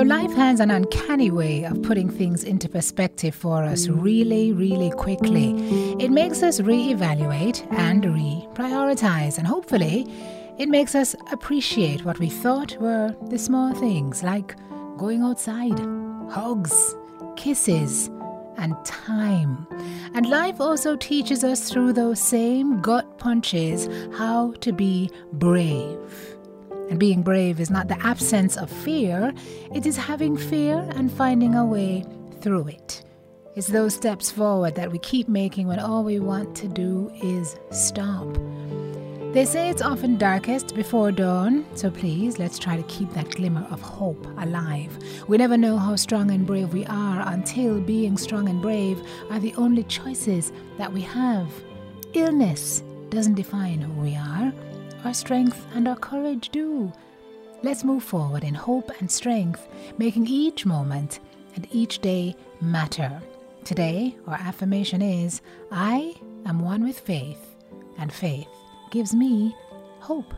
So, 0.03 0.09
life 0.09 0.35
has 0.35 0.59
an 0.59 0.73
uncanny 0.73 1.31
way 1.31 1.63
of 1.63 1.81
putting 1.85 2.11
things 2.11 2.43
into 2.43 2.69
perspective 2.69 3.37
for 3.37 3.63
us 3.63 3.87
really, 3.87 4.51
really 4.53 4.91
quickly. 4.91 5.55
It 6.01 6.11
makes 6.11 6.43
us 6.43 6.59
reevaluate 6.59 7.65
and 7.73 8.03
reprioritize, 8.03 9.39
and 9.39 9.47
hopefully, 9.47 10.09
it 10.59 10.69
makes 10.69 10.97
us 10.97 11.15
appreciate 11.31 12.05
what 12.05 12.19
we 12.19 12.29
thought 12.29 12.77
were 12.81 13.15
the 13.29 13.39
small 13.39 13.75
things 13.75 14.25
like 14.25 14.57
going 14.99 15.23
outside, 15.23 15.79
hugs, 16.33 16.97
kisses, 17.37 18.11
and 18.57 18.75
time. 18.85 19.69
And 20.15 20.29
life 20.29 20.61
also 20.61 20.97
teaches 20.97 21.45
us 21.45 21.71
through 21.71 21.93
those 21.93 22.21
same 22.21 22.81
gut 22.81 23.19
punches 23.19 23.89
how 24.19 24.55
to 24.63 24.73
be 24.73 25.13
brave. 25.33 26.32
And 26.93 27.01
being 27.01 27.23
brave 27.23 27.59
is 27.59 27.71
not 27.71 27.89
the 27.89 27.99
absence 28.07 28.59
of 28.59 28.69
fear, 28.69 29.33
it 29.75 29.87
is 29.87 29.97
having 29.97 30.37
fear 30.37 30.87
and 30.95 31.11
finding 31.11 31.55
a 31.55 31.65
way 31.65 32.05
through 32.43 32.69
it. 32.69 33.03
It's 33.57 33.69
those 33.69 33.95
steps 33.95 34.31
forward 34.31 34.75
that 34.75 34.93
we 34.93 34.99
keep 34.99 35.27
making 35.27 35.69
when 35.69 35.79
all 35.79 36.05
we 36.05 36.21
want 36.21 36.55
to 36.57 36.69
do 36.69 37.11
is 37.23 37.57
stop. 37.71 38.27
They 39.33 39.47
say 39.47 39.71
it's 39.71 39.81
often 39.81 40.19
darkest 40.19 40.75
before 40.75 41.13
dawn, 41.13 41.65
so 41.75 41.91
please 41.91 42.39
let's 42.39 42.59
try 42.59 42.77
to 42.77 42.83
keep 42.83 43.11
that 43.15 43.31
glimmer 43.31 43.67
of 43.71 43.81
hope 43.81 44.27
alive. 44.37 44.95
We 45.29 45.39
never 45.39 45.57
know 45.57 45.79
how 45.79 45.97
strong 45.97 46.31
and 46.31 46.47
brave 46.47 46.75
we 46.75 46.85
are 46.85 47.27
until 47.27 47.81
being 47.81 48.19
strong 48.19 48.51
and 48.51 48.61
brave 48.61 49.03
are 49.31 49.41
the 49.41 49.55
only 49.55 49.85
choices 49.85 50.53
that 50.77 50.93
we 50.93 51.01
have. 51.01 51.49
Illness 52.13 52.83
doesn't 53.09 53.37
define 53.37 53.81
who 53.81 53.99
we 53.99 54.15
are 54.15 54.53
our 55.05 55.15
strength 55.15 55.67
and 55.75 55.89
our 55.89 55.97
courage 55.97 56.51
do. 56.51 56.93
Let's 57.63 57.85
move 57.85 58.03
forward 58.03 58.45
in 58.45 58.55
hope 58.55 58.91
and 59.01 59.11
strength, 59.11 59.69
making 59.99 60.27
each 60.27 60.67
moment 60.67 61.21
and 61.55 61.67
each 61.71 62.01
day 62.01 62.35
matter. 62.61 63.23
Today, 63.65 64.17
our 64.27 64.35
affirmation 64.35 65.03
is 65.03 65.41
I 65.71 66.15
am 66.47 66.61
one 66.61 66.83
with 66.83 66.99
faith, 66.99 67.55
and 67.99 68.13
faith 68.13 68.49
gives 68.91 69.15
me 69.15 69.55
hope. 70.01 70.35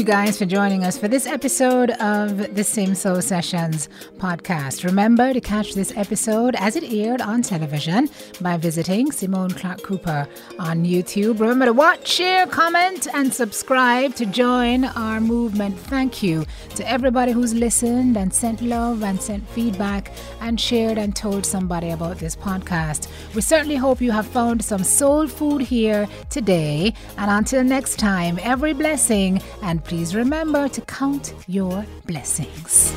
You 0.00 0.06
guys 0.06 0.38
for 0.38 0.46
joining 0.46 0.82
us 0.82 0.96
for 0.96 1.08
this 1.08 1.26
episode 1.26 1.90
of 2.00 2.54
the 2.54 2.64
Sim 2.64 2.94
Soul 2.94 3.20
Sessions 3.20 3.90
podcast. 4.16 4.82
Remember 4.82 5.34
to 5.34 5.42
catch 5.42 5.74
this 5.74 5.94
episode 5.94 6.54
as 6.56 6.74
it 6.74 6.90
aired 6.90 7.20
on 7.20 7.42
television 7.42 8.08
by 8.40 8.56
visiting 8.56 9.12
Simone 9.12 9.50
Clark 9.50 9.82
Cooper 9.82 10.26
on 10.58 10.86
YouTube. 10.86 11.38
Remember 11.38 11.66
to 11.66 11.74
watch, 11.74 12.08
share, 12.08 12.46
comment, 12.46 13.08
and 13.12 13.30
subscribe 13.30 14.14
to 14.14 14.24
join 14.24 14.86
our 14.86 15.20
movement. 15.20 15.78
Thank 15.78 16.22
you 16.22 16.46
to 16.76 16.90
everybody 16.90 17.32
who's 17.32 17.52
listened 17.52 18.16
and 18.16 18.32
sent 18.32 18.62
love 18.62 19.02
and 19.02 19.20
sent 19.20 19.46
feedback 19.50 20.12
and 20.40 20.58
shared 20.58 20.96
and 20.96 21.14
told 21.14 21.44
somebody 21.44 21.90
about 21.90 22.16
this 22.16 22.34
podcast. 22.34 23.06
We 23.34 23.42
certainly 23.42 23.76
hope 23.76 24.00
you 24.00 24.12
have 24.12 24.26
found 24.26 24.64
some 24.64 24.82
soul 24.82 25.28
food 25.28 25.60
here 25.60 26.08
today. 26.30 26.94
And 27.18 27.30
until 27.30 27.62
next 27.62 27.98
time, 27.98 28.38
every 28.40 28.72
blessing 28.72 29.42
and 29.62 29.84
please 29.90 30.14
remember 30.14 30.68
to 30.68 30.80
count 30.82 31.34
your 31.48 31.84
blessings. 32.06 32.94